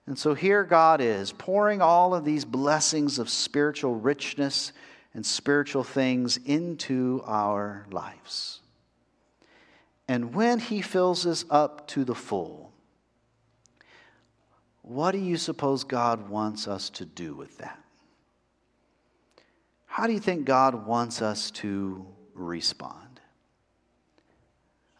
And 0.07 0.19
so 0.19 0.35
here 0.35 0.63
God 0.63 1.01
is 1.01 1.33
pouring 1.33 1.83
all 1.83 2.15
of 2.15 2.25
these 2.25 2.45
blessings 2.45 3.19
of 3.19 3.29
spiritual 3.29 3.97
richness 3.97 4.73
and 5.15 5.27
spiritual 5.27 5.83
things 5.83 6.39
into 6.45 7.23
our 7.27 7.87
lives. 7.91 8.61
And 10.07 10.35
when 10.35 10.61
He 10.61 10.81
fills 10.81 11.27
us 11.27 11.45
up 11.51 11.89
to 11.89 12.05
the 12.05 12.15
full, 12.15 12.71
what 14.83 15.11
do 15.11 15.19
you 15.19 15.37
suppose 15.37 15.83
God 15.83 16.29
wants 16.29 16.69
us 16.69 16.91
to 16.91 17.05
do 17.05 17.35
with 17.35 17.59
that? 17.59 17.83
How 19.87 20.07
do 20.07 20.13
you 20.13 20.21
think 20.21 20.45
God 20.45 20.87
wants 20.87 21.23
us 21.23 21.51
to 21.53 22.07
respond? 22.35 23.21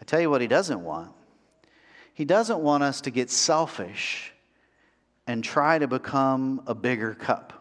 I 0.01 0.05
tell 0.05 0.21
you 0.21 0.31
what, 0.31 0.41
He 0.41 0.49
doesn't 0.49 0.83
want. 0.83 1.13
He 2.15 2.25
doesn't 2.25 2.59
want 2.59 2.83
us 2.83 3.03
to 3.03 3.11
get 3.11 3.31
selfish 3.31 4.33
and 5.27 5.43
try 5.43 5.79
to 5.79 5.89
become 5.89 6.63
a 6.67 6.75
bigger 6.75 7.15
cup 7.15 7.53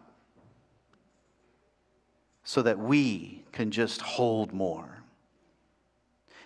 so 2.44 2.62
that 2.62 2.78
we 2.78 3.44
can 3.52 3.70
just 3.70 4.00
hold 4.00 4.52
more. 4.52 5.02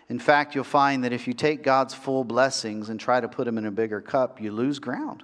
In 0.08 0.18
fact, 0.18 0.54
you'll 0.54 0.64
find 0.64 1.04
that 1.04 1.12
if 1.12 1.28
you 1.28 1.34
take 1.34 1.62
God's 1.62 1.94
full 1.94 2.24
blessings 2.24 2.88
and 2.88 2.98
try 2.98 3.20
to 3.20 3.28
put 3.28 3.44
them 3.44 3.58
in 3.58 3.66
a 3.66 3.70
bigger 3.70 4.00
cup, 4.00 4.40
you 4.40 4.50
lose 4.50 4.78
ground. 4.78 5.22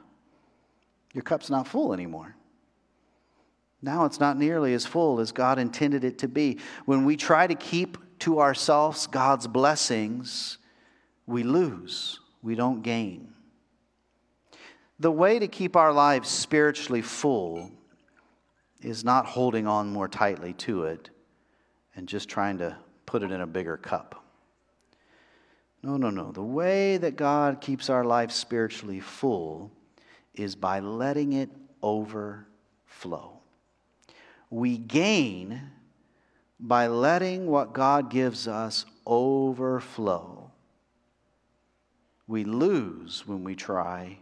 Your 1.13 1.23
cup's 1.23 1.51
not 1.51 1.67
full 1.67 1.93
anymore. 1.93 2.37
Now 3.83 4.05
it's 4.05 4.21
not 4.21 4.37
nearly 4.37 4.75
as 4.75 4.85
full 4.87 5.19
as 5.19 5.33
God 5.33 5.59
intended 5.59 6.05
it 6.05 6.19
to 6.19 6.29
be. 6.29 6.59
When 6.85 7.05
we 7.05 7.17
try 7.17 7.47
to 7.47 7.55
keep 7.55 7.99
to 8.21 8.41
ourselves 8.41 9.07
God's 9.07 9.47
blessings, 9.47 10.59
we 11.27 11.43
lose, 11.43 12.21
we 12.43 12.55
don't 12.55 12.83
gain. 12.83 13.33
The 14.99 15.11
way 15.11 15.39
to 15.39 15.47
keep 15.47 15.77
our 15.77 15.93
lives 15.93 16.29
spiritually 16.29 17.03
full 17.03 17.71
is 18.81 19.05
not 19.05 19.27
holding 19.27 19.67
on 19.67 19.93
more 19.93 20.09
tightly 20.09 20.55
to 20.55 20.85
it 20.85 21.11
and 21.95 22.09
just 22.09 22.29
trying 22.29 22.59
to 22.59 22.77
put 23.05 23.23
it 23.23 23.31
in 23.31 23.41
a 23.41 23.47
bigger 23.47 23.77
cup. 23.77 24.25
No, 25.83 25.97
no, 25.97 26.11
no. 26.11 26.33
The 26.33 26.43
way 26.43 26.97
that 26.97 27.17
God 27.17 27.61
keeps 27.61 27.91
our 27.91 28.05
life 28.05 28.31
spiritually 28.31 29.01
full 29.01 29.71
is 30.35 30.55
by 30.55 30.81
letting 30.81 31.35
it 31.35 31.51
overflow. 31.83 33.39
We 34.51 34.79
gain 34.79 35.61
by 36.59 36.87
letting 36.87 37.47
what 37.47 37.75
God 37.75 38.11
gives 38.11 38.49
us 38.49 38.87
overflow. 39.07 40.51
We 42.27 42.45
lose 42.45 43.27
when 43.27 43.45
we 43.45 43.55
try 43.55 44.19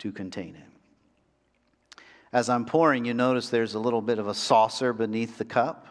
to 0.00 0.12
contain 0.12 0.56
it. 0.56 2.02
As 2.32 2.48
I'm 2.48 2.64
pouring, 2.64 3.04
you 3.04 3.14
notice 3.14 3.48
there's 3.48 3.74
a 3.74 3.80
little 3.80 4.02
bit 4.02 4.18
of 4.18 4.28
a 4.28 4.34
saucer 4.34 4.92
beneath 4.92 5.38
the 5.38 5.44
cup. 5.44 5.86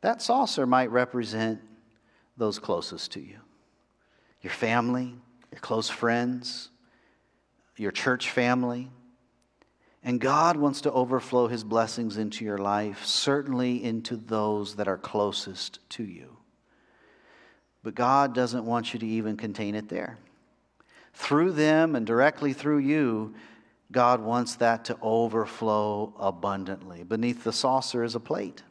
That 0.00 0.22
saucer 0.22 0.66
might 0.66 0.90
represent 0.90 1.60
those 2.36 2.58
closest 2.58 3.12
to 3.12 3.20
you 3.20 3.38
your 4.42 4.52
family, 4.52 5.12
your 5.50 5.60
close 5.60 5.88
friends, 5.88 6.70
your 7.76 7.90
church 7.90 8.30
family. 8.30 8.90
And 10.04 10.20
God 10.20 10.56
wants 10.56 10.82
to 10.82 10.92
overflow 10.92 11.48
his 11.48 11.64
blessings 11.64 12.16
into 12.16 12.44
your 12.44 12.58
life, 12.58 13.04
certainly 13.04 13.82
into 13.82 14.14
those 14.14 14.76
that 14.76 14.86
are 14.86 14.98
closest 14.98 15.80
to 15.90 16.04
you. 16.04 16.36
But 17.82 17.96
God 17.96 18.34
doesn't 18.34 18.64
want 18.64 18.94
you 18.94 19.00
to 19.00 19.06
even 19.06 19.36
contain 19.36 19.74
it 19.74 19.88
there 19.88 20.16
through 21.16 21.52
them 21.52 21.96
and 21.96 22.06
directly 22.06 22.52
through 22.52 22.78
you, 22.78 23.34
God 23.90 24.20
wants 24.20 24.56
that 24.56 24.84
to 24.84 24.98
overflow 25.00 26.12
abundantly. 26.18 27.02
Beneath 27.02 27.42
the 27.42 27.52
saucer 27.52 28.04
is 28.04 28.14
a 28.14 28.20
plate. 28.20 28.62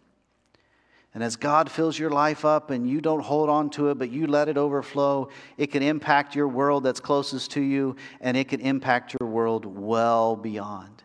And 1.13 1.23
as 1.23 1.37
God 1.37 1.71
fills 1.71 1.97
your 1.97 2.11
life 2.11 2.45
up 2.45 2.69
and 2.69 2.89
you 2.89 3.01
don't 3.01 3.21
hold 3.21 3.49
on 3.49 3.69
to 3.71 3.89
it, 3.89 3.97
but 3.97 4.11
you 4.11 4.27
let 4.27 4.47
it 4.47 4.57
overflow, 4.57 5.29
it 5.57 5.67
can 5.67 5.81
impact 5.81 6.35
your 6.35 6.47
world 6.47 6.83
that's 6.83 6.99
closest 6.99 7.51
to 7.51 7.61
you, 7.61 7.95
and 8.21 8.37
it 8.37 8.49
can 8.49 8.59
impact 8.59 9.15
your 9.19 9.29
world 9.29 9.65
well 9.65 10.35
beyond 10.35 11.03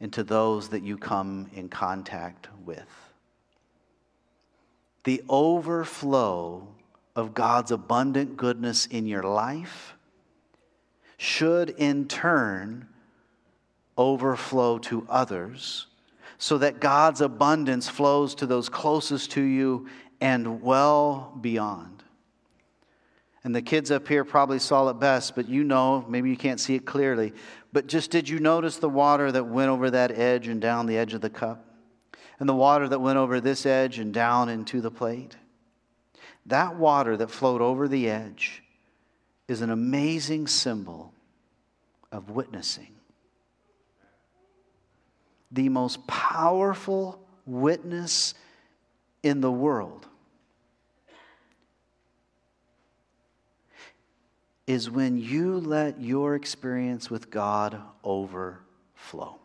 into 0.00 0.22
those 0.22 0.68
that 0.68 0.82
you 0.82 0.96
come 0.96 1.50
in 1.54 1.68
contact 1.68 2.48
with. 2.64 2.86
the 5.08 5.22
overflow 5.30 6.68
of 7.16 7.32
God's 7.32 7.70
abundant 7.70 8.36
goodness 8.36 8.84
in 8.84 9.06
your 9.06 9.22
life 9.22 9.96
should 11.18 11.70
in 11.70 12.06
turn 12.06 12.88
overflow 13.98 14.78
to 14.78 15.04
others 15.10 15.86
so 16.38 16.56
that 16.58 16.80
God's 16.80 17.20
abundance 17.20 17.88
flows 17.88 18.36
to 18.36 18.46
those 18.46 18.68
closest 18.68 19.32
to 19.32 19.42
you 19.42 19.88
and 20.20 20.62
well 20.62 21.36
beyond. 21.40 22.04
And 23.42 23.54
the 23.54 23.62
kids 23.62 23.90
up 23.90 24.06
here 24.06 24.24
probably 24.24 24.60
saw 24.60 24.88
it 24.88 25.00
best, 25.00 25.34
but 25.34 25.48
you 25.48 25.64
know, 25.64 26.04
maybe 26.08 26.30
you 26.30 26.36
can't 26.36 26.60
see 26.60 26.76
it 26.76 26.86
clearly. 26.86 27.32
But 27.72 27.88
just 27.88 28.10
did 28.10 28.28
you 28.28 28.38
notice 28.38 28.76
the 28.76 28.88
water 28.88 29.32
that 29.32 29.44
went 29.44 29.70
over 29.70 29.90
that 29.90 30.16
edge 30.16 30.46
and 30.46 30.60
down 30.60 30.86
the 30.86 30.96
edge 30.96 31.14
of 31.14 31.20
the 31.20 31.30
cup? 31.30 31.64
And 32.38 32.48
the 32.48 32.54
water 32.54 32.88
that 32.88 33.00
went 33.00 33.18
over 33.18 33.40
this 33.40 33.66
edge 33.66 33.98
and 33.98 34.14
down 34.14 34.48
into 34.48 34.80
the 34.80 34.90
plate? 34.90 35.36
That 36.46 36.76
water 36.76 37.16
that 37.16 37.30
flowed 37.30 37.60
over 37.60 37.88
the 37.88 38.08
edge 38.08 38.62
is 39.48 39.62
an 39.62 39.70
amazing 39.70 40.46
symbol 40.46 41.12
of 42.12 42.30
witnessing. 42.30 42.94
The 45.50 45.70
most 45.70 46.06
powerful 46.06 47.20
witness 47.46 48.34
in 49.22 49.40
the 49.40 49.50
world 49.50 50.06
is 54.66 54.90
when 54.90 55.16
you 55.16 55.58
let 55.58 55.98
your 55.98 56.34
experience 56.34 57.10
with 57.10 57.30
God 57.30 57.80
overflow. 58.04 59.38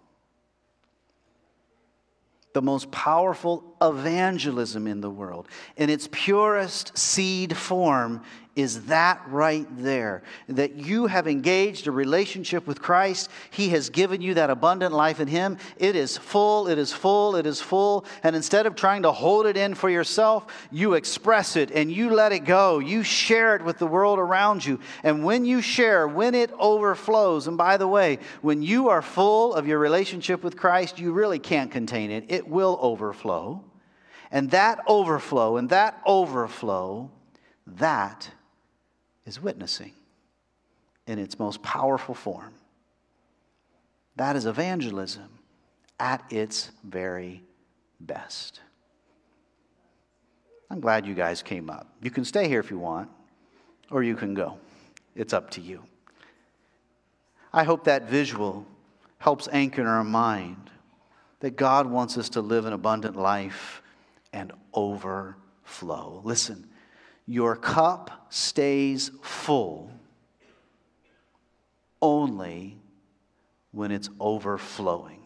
The 2.52 2.62
most 2.62 2.92
powerful 2.92 3.64
evangelism 3.82 4.86
in 4.86 5.00
the 5.00 5.10
world, 5.10 5.48
in 5.78 5.90
its 5.90 6.10
purest 6.12 6.96
seed 6.98 7.56
form, 7.56 8.22
is 8.56 8.86
that 8.86 9.22
right 9.28 9.68
there. 9.78 10.22
That 10.48 10.76
you 10.76 11.08
have 11.08 11.28
engaged 11.28 11.88
a 11.88 11.92
relationship 11.92 12.68
with 12.68 12.82
Christ. 12.82 13.30
He 13.50 13.70
has 13.70 13.90
given 13.90 14.22
you 14.22 14.36
that 14.36 14.52
abundant 14.52 14.94
life 14.94 15.20
in 15.20 15.28
Him. 15.28 15.58
It 15.78 15.96
is 15.96 16.18
full, 16.18 16.68
it 16.68 16.78
is 16.78 16.94
full, 16.94 17.36
it 17.36 17.48
is 17.48 17.60
full. 17.60 18.06
And 18.22 18.36
instead 18.36 18.68
of 18.68 18.76
trying 18.76 19.04
to 19.04 19.12
hold 19.12 19.48
it 19.48 19.58
in 19.58 19.74
for 19.74 19.90
yourself, 19.90 20.46
you 20.72 20.94
express 20.94 21.56
it 21.56 21.72
and 21.72 21.92
you 21.92 22.12
let 22.12 22.32
it 22.32 22.46
go. 22.46 22.78
You 22.78 23.02
share 23.02 23.56
it 23.56 23.64
with 23.64 23.80
the 23.80 23.88
world 23.88 24.20
around 24.20 24.64
you. 24.64 24.80
And 25.04 25.24
when 25.24 25.46
you 25.46 25.62
share, 25.62 26.08
when 26.08 26.36
it 26.36 26.52
overflows, 26.60 27.48
and 27.48 27.58
by 27.58 27.78
the 27.78 27.88
way, 27.88 28.20
when 28.42 28.62
you 28.62 28.90
are 28.90 29.02
full 29.02 29.56
of 29.56 29.68
your 29.68 29.80
relationship 29.80 30.44
with 30.44 30.58
Christ, 30.58 31.00
you 31.00 31.12
really 31.12 31.40
can't 31.40 31.72
contain 31.72 32.12
it, 32.12 32.26
it 32.28 32.48
will 32.48 32.78
overflow. 32.82 33.64
And 34.30 34.52
that 34.52 34.80
overflow, 34.88 35.58
and 35.58 35.70
that 35.70 36.02
overflow, 36.06 37.12
that 37.68 38.30
is 39.26 39.42
witnessing 39.42 39.94
in 41.08 41.20
its 41.20 41.40
most 41.40 41.62
powerful 41.62 42.16
form. 42.16 42.54
That 44.16 44.36
is 44.36 44.46
evangelism 44.46 45.30
at 46.00 46.24
its 46.32 46.72
very 46.84 47.44
best. 48.00 48.62
I'm 50.70 50.80
glad 50.80 51.06
you 51.06 51.14
guys 51.14 51.42
came 51.42 51.70
up. 51.70 51.88
You 52.02 52.12
can 52.12 52.26
stay 52.26 52.48
here 52.48 52.60
if 52.60 52.72
you 52.72 52.80
want, 52.80 53.10
or 53.92 54.04
you 54.04 54.16
can 54.16 54.34
go. 54.34 54.58
It's 55.16 55.34
up 55.34 55.52
to 55.52 55.62
you. 55.62 55.84
I 57.52 57.64
hope 57.64 57.84
that 57.84 58.10
visual 58.10 58.66
helps 59.20 59.48
anchor 59.52 59.82
in 59.82 59.88
our 59.88 60.04
mind 60.04 60.72
that 61.40 61.56
God 61.56 61.86
wants 61.86 62.18
us 62.18 62.30
to 62.30 62.42
live 62.42 62.66
an 62.66 62.74
abundant 62.74 63.16
life 63.16 63.82
and 64.32 64.52
overflow. 64.74 66.22
Listen, 66.24 66.68
your 67.26 67.56
cup 67.56 68.28
stays 68.30 69.12
full 69.22 69.92
only 72.02 72.78
when 73.72 73.92
it's 73.92 74.10
overflowing. 74.20 75.20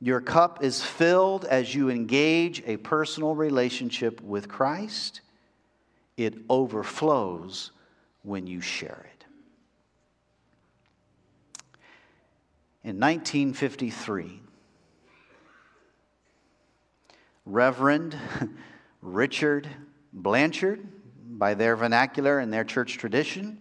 Your 0.00 0.20
cup 0.20 0.62
is 0.62 0.82
filled 0.82 1.46
as 1.46 1.74
you 1.74 1.88
engage 1.88 2.62
a 2.66 2.76
personal 2.76 3.34
relationship 3.34 4.20
with 4.20 4.48
Christ. 4.48 5.22
It 6.18 6.34
overflows 6.50 7.70
when 8.22 8.46
you 8.46 8.60
share 8.60 9.06
it. 9.12 9.24
In 12.84 13.00
1953, 13.00 14.42
Reverend 17.46 18.16
Richard 19.00 19.68
Blanchard, 20.14 20.86
by 21.26 21.54
their 21.54 21.76
vernacular 21.76 22.38
and 22.38 22.52
their 22.52 22.64
church 22.64 22.96
tradition, 22.96 23.58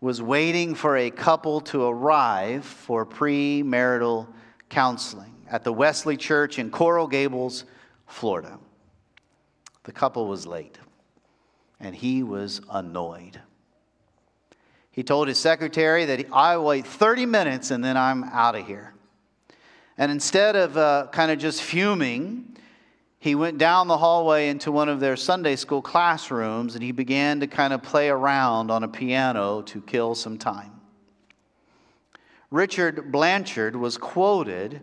was 0.00 0.20
waiting 0.20 0.74
for 0.74 0.96
a 0.96 1.10
couple 1.10 1.60
to 1.60 1.84
arrive 1.84 2.64
for 2.64 3.06
premarital 3.06 4.26
counseling 4.68 5.34
at 5.48 5.62
the 5.62 5.72
Wesley 5.72 6.16
Church 6.16 6.58
in 6.58 6.70
Coral 6.70 7.06
Gables, 7.06 7.64
Florida. 8.06 8.58
The 9.84 9.92
couple 9.92 10.26
was 10.26 10.46
late, 10.46 10.78
and 11.78 11.94
he 11.94 12.22
was 12.22 12.60
annoyed. 12.70 13.40
He 14.90 15.02
told 15.02 15.28
his 15.28 15.38
secretary 15.38 16.04
that 16.06 16.26
I'll 16.32 16.64
wait 16.64 16.86
30 16.86 17.26
minutes 17.26 17.70
and 17.70 17.84
then 17.84 17.96
I'm 17.96 18.24
out 18.24 18.56
of 18.56 18.66
here. 18.66 18.94
And 19.96 20.10
instead 20.10 20.56
of 20.56 20.76
uh, 20.76 21.08
kind 21.12 21.30
of 21.30 21.38
just 21.38 21.62
fuming, 21.62 22.49
he 23.20 23.34
went 23.34 23.58
down 23.58 23.86
the 23.86 23.98
hallway 23.98 24.48
into 24.48 24.72
one 24.72 24.88
of 24.88 24.98
their 24.98 25.14
Sunday 25.14 25.54
school 25.54 25.82
classrooms 25.82 26.74
and 26.74 26.82
he 26.82 26.90
began 26.90 27.40
to 27.40 27.46
kind 27.46 27.74
of 27.74 27.82
play 27.82 28.08
around 28.08 28.70
on 28.70 28.82
a 28.82 28.88
piano 28.88 29.60
to 29.62 29.82
kill 29.82 30.14
some 30.14 30.38
time. 30.38 30.72
Richard 32.50 33.12
Blanchard 33.12 33.76
was 33.76 33.98
quoted 33.98 34.80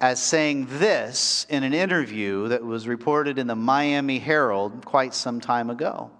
as 0.00 0.20
saying 0.20 0.66
this 0.68 1.46
in 1.48 1.62
an 1.62 1.72
interview 1.72 2.48
that 2.48 2.62
was 2.62 2.88
reported 2.88 3.38
in 3.38 3.46
the 3.46 3.54
Miami 3.54 4.18
Herald 4.18 4.84
quite 4.84 5.14
some 5.14 5.40
time 5.40 5.70
ago. 5.70 6.10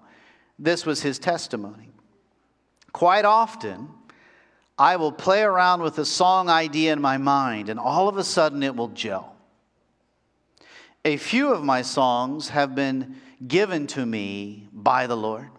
This 0.57 0.85
was 0.85 1.01
his 1.01 1.19
testimony. 1.19 1.91
Quite 2.93 3.25
often, 3.25 3.89
I 4.79 4.95
will 4.95 5.11
play 5.11 5.43
around 5.43 5.81
with 5.81 5.99
a 5.99 6.05
song 6.05 6.49
idea 6.49 6.93
in 6.93 7.01
my 7.01 7.17
mind, 7.17 7.67
and 7.67 7.77
all 7.77 8.07
of 8.07 8.17
a 8.17 8.23
sudden 8.23 8.63
it 8.63 8.75
will 8.75 8.87
gel. 8.87 9.34
A 11.05 11.17
few 11.17 11.53
of 11.53 11.63
my 11.63 11.83
songs 11.83 12.49
have 12.49 12.73
been 12.73 13.17
given 13.47 13.85
to 13.87 14.03
me 14.03 14.67
by 14.73 15.05
the 15.05 15.15
Lord. 15.15 15.49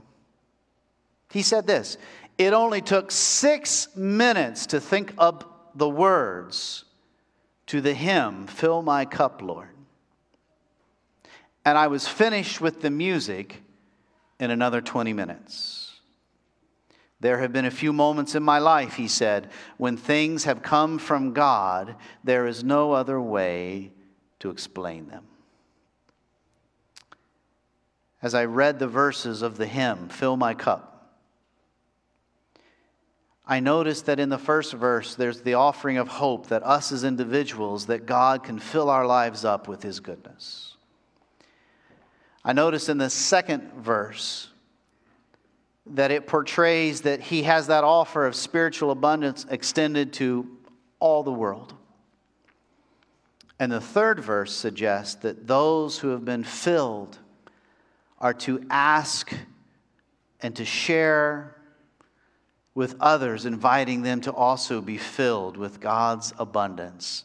He 1.31 1.43
said 1.43 1.69
this 1.69 1.99
It 2.37 2.53
only 2.53 2.81
took 2.81 3.13
six 3.13 3.97
minutes 3.97 4.67
to 4.67 4.81
think 4.81 5.15
up 5.17 5.71
the 5.77 5.89
words 5.89 6.85
to 7.67 7.81
the 7.81 7.95
hymn, 7.95 8.49
Fill 8.49 8.83
My 8.83 9.05
Cup, 9.05 9.41
Lord. 9.41 9.69
And 11.65 11.79
I 11.79 11.87
was 11.87 12.09
finished 12.09 12.61
with 12.61 12.81
the 12.81 12.91
music 12.91 13.63
in 14.41 14.51
another 14.51 14.81
20 14.81 15.13
minutes. 15.13 16.01
There 17.21 17.39
have 17.39 17.53
been 17.53 17.65
a 17.65 17.71
few 17.71 17.93
moments 17.93 18.35
in 18.35 18.43
my 18.43 18.59
life, 18.59 18.95
he 18.95 19.09
said, 19.09 19.51
when 19.79 19.97
things 19.97 20.45
have 20.45 20.63
come 20.63 20.99
from 20.99 21.33
God, 21.33 21.97
there 22.23 22.47
is 22.47 22.63
no 22.63 22.93
other 22.93 23.21
way 23.21 23.93
to 24.41 24.51
explain 24.51 25.09
them 25.09 25.25
as 28.23 28.35
I 28.35 28.45
read 28.45 28.79
the 28.79 28.89
verses 28.89 29.43
of 29.43 29.59
the 29.59 29.67
hymn, 29.67 30.09
Fill 30.09 30.37
My 30.37 30.55
Cup. 30.55 30.93
I 33.47 33.61
noticed 33.61 34.07
that 34.07 34.19
in 34.19 34.29
the 34.29 34.39
first 34.39 34.73
verse, 34.73 35.15
there's 35.15 35.43
the 35.43 35.55
offering 35.55 35.99
of 35.99 36.09
hope 36.09 36.49
that 36.49 36.65
us 36.65 36.91
as 36.91 37.05
individuals, 37.05 37.87
that 37.87 38.05
God 38.05 38.43
can 38.43 38.59
fill 38.59 38.91
our 38.91 39.07
lives 39.07 39.45
up 39.45 39.69
with 39.69 39.83
His 39.83 40.01
goodness. 40.01 40.77
I 42.45 42.53
noticed 42.53 42.89
in 42.89 42.99
the 42.99 43.11
second 43.11 43.73
verse 43.75 44.49
that 45.87 46.11
it 46.11 46.27
portrays 46.27 47.03
that 47.03 47.21
He 47.21 47.45
has 47.45 47.69
that 47.69 47.85
offer 47.85 48.27
of 48.27 48.35
spiritual 48.35 48.91
abundance 48.91 49.47
extended 49.49 50.13
to 50.15 50.49
all 50.99 51.23
the 51.23 51.33
world. 51.33 51.75
And 53.61 53.71
the 53.71 53.81
third 53.81 54.19
verse 54.19 54.53
suggests 54.53 55.15
that 55.17 55.47
those 55.47 55.99
who 55.99 56.09
have 56.09 56.25
been 56.25 56.45
filled 56.45 57.19
are 58.19 58.35
to 58.35 58.65
ask 58.71 59.33
and 60.41 60.55
to 60.57 60.65
share 60.65 61.57
with 62.75 62.95
others, 63.01 63.47
inviting 63.47 64.03
them 64.03 64.21
to 64.21 64.33
also 64.33 64.81
be 64.81 64.99
filled 64.99 65.57
with 65.57 65.81
God's 65.81 66.33
abundance 66.39 67.25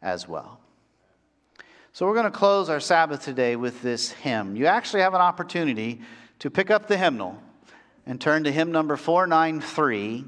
as 0.00 0.26
well. 0.26 0.60
So, 1.92 2.06
we're 2.06 2.14
going 2.14 2.24
to 2.24 2.30
close 2.30 2.68
our 2.70 2.80
Sabbath 2.80 3.24
today 3.24 3.56
with 3.56 3.82
this 3.82 4.12
hymn. 4.12 4.56
You 4.56 4.66
actually 4.66 5.02
have 5.02 5.14
an 5.14 5.20
opportunity 5.20 6.00
to 6.38 6.50
pick 6.50 6.70
up 6.70 6.86
the 6.86 6.96
hymnal 6.96 7.36
and 8.06 8.20
turn 8.20 8.44
to 8.44 8.52
hymn 8.52 8.72
number 8.72 8.96
493 8.96 10.24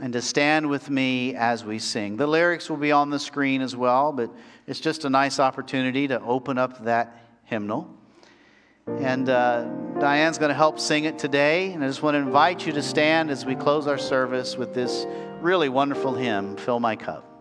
and 0.00 0.12
to 0.12 0.22
stand 0.22 0.68
with 0.68 0.88
me 0.88 1.34
as 1.34 1.64
we 1.64 1.78
sing. 1.78 2.16
The 2.16 2.26
lyrics 2.26 2.70
will 2.70 2.76
be 2.76 2.92
on 2.92 3.10
the 3.10 3.18
screen 3.18 3.62
as 3.62 3.74
well, 3.74 4.12
but 4.12 4.30
it's 4.66 4.80
just 4.80 5.04
a 5.04 5.10
nice 5.10 5.40
opportunity 5.40 6.08
to 6.08 6.20
open 6.22 6.58
up 6.58 6.84
that 6.84 7.22
hymnal. 7.44 7.92
And 8.86 9.28
uh, 9.28 9.64
Diane's 9.98 10.38
going 10.38 10.50
to 10.50 10.54
help 10.54 10.78
sing 10.78 11.04
it 11.04 11.18
today. 11.18 11.72
And 11.72 11.82
I 11.82 11.88
just 11.88 12.02
want 12.02 12.14
to 12.14 12.18
invite 12.18 12.66
you 12.66 12.72
to 12.72 12.82
stand 12.82 13.30
as 13.30 13.44
we 13.44 13.56
close 13.56 13.86
our 13.86 13.98
service 13.98 14.56
with 14.56 14.74
this 14.74 15.06
really 15.40 15.68
wonderful 15.68 16.14
hymn, 16.14 16.56
Fill 16.56 16.80
My 16.80 16.94
Cup. 16.94 17.35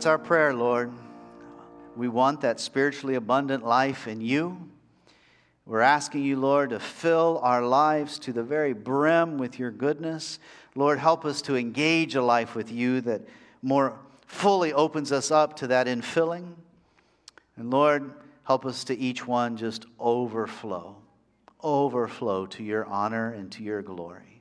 That's 0.00 0.06
our 0.06 0.18
prayer, 0.18 0.54
Lord. 0.54 0.90
We 1.94 2.08
want 2.08 2.40
that 2.40 2.58
spiritually 2.58 3.16
abundant 3.16 3.66
life 3.66 4.08
in 4.08 4.22
you. 4.22 4.70
We're 5.66 5.82
asking 5.82 6.24
you, 6.24 6.36
Lord, 6.36 6.70
to 6.70 6.80
fill 6.80 7.38
our 7.42 7.62
lives 7.62 8.18
to 8.20 8.32
the 8.32 8.42
very 8.42 8.72
brim 8.72 9.36
with 9.36 9.58
your 9.58 9.70
goodness. 9.70 10.38
Lord, 10.74 10.98
help 10.98 11.26
us 11.26 11.42
to 11.42 11.54
engage 11.54 12.14
a 12.14 12.22
life 12.22 12.54
with 12.54 12.72
you 12.72 13.02
that 13.02 13.28
more 13.60 13.98
fully 14.26 14.72
opens 14.72 15.12
us 15.12 15.30
up 15.30 15.56
to 15.56 15.66
that 15.66 15.86
infilling. 15.86 16.54
And 17.56 17.70
Lord, 17.70 18.10
help 18.44 18.64
us 18.64 18.84
to 18.84 18.96
each 18.96 19.26
one 19.26 19.58
just 19.58 19.84
overflow, 19.98 20.96
overflow 21.62 22.46
to 22.46 22.62
your 22.62 22.86
honor 22.86 23.34
and 23.34 23.52
to 23.52 23.62
your 23.62 23.82
glory. 23.82 24.40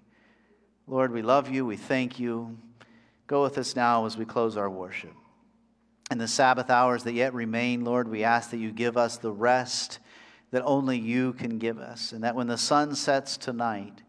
Lord, 0.88 1.12
we 1.12 1.22
love 1.22 1.50
you. 1.50 1.66
We 1.66 1.76
thank 1.76 2.18
you. 2.18 2.58
Go 3.28 3.44
with 3.44 3.58
us 3.58 3.76
now 3.76 4.06
as 4.06 4.16
we 4.16 4.24
close 4.24 4.56
our 4.56 4.70
worship. 4.70 5.19
In 6.12 6.18
the 6.18 6.28
Sabbath 6.28 6.70
hours 6.70 7.04
that 7.04 7.14
yet 7.14 7.34
remain, 7.34 7.86
Lord, 7.86 8.08
we 8.08 8.24
ask 8.24 8.50
that 8.50 8.58
you 8.58 8.72
give 8.72 8.98
us 8.98 9.18
the 9.18 9.32
rest 9.32 10.00
that 10.52 10.64
only 10.64 10.98
you 10.98 11.34
can 11.34 11.60
give 11.60 11.78
us. 11.78 12.12
And 12.12 12.24
that 12.24 12.36
when 12.36 12.48
the 12.48 12.58
sun 12.58 12.96
sets 12.96 13.38
tonight, 13.38 14.02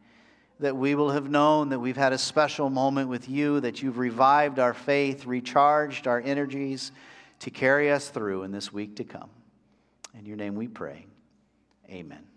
that 0.61 0.77
we 0.77 0.95
will 0.95 1.11
have 1.11 1.31
known 1.31 1.71
that 1.71 1.79
we've 1.79 1.97
had 1.97 2.13
a 2.13 2.19
special 2.19 2.71
moment 2.71 3.09
with 3.09 3.29
you, 3.29 3.61
that 3.61 3.83
you've 3.83 3.99
revived 3.99 4.59
our 4.59 4.75
faith, 4.75 5.27
recharged 5.27 6.07
our 6.07 6.21
energies 6.21 6.93
to 7.41 7.51
carry 7.51 7.91
us 7.91 8.09
through 8.09 8.45
in 8.45 8.53
this 8.53 8.73
week 8.73 8.97
to 8.97 9.05
come. 9.05 9.31
In 10.19 10.27
your 10.27 10.37
name 10.37 10.55
we 10.55 10.69
pray. 10.69 11.07
Amen. 11.89 12.30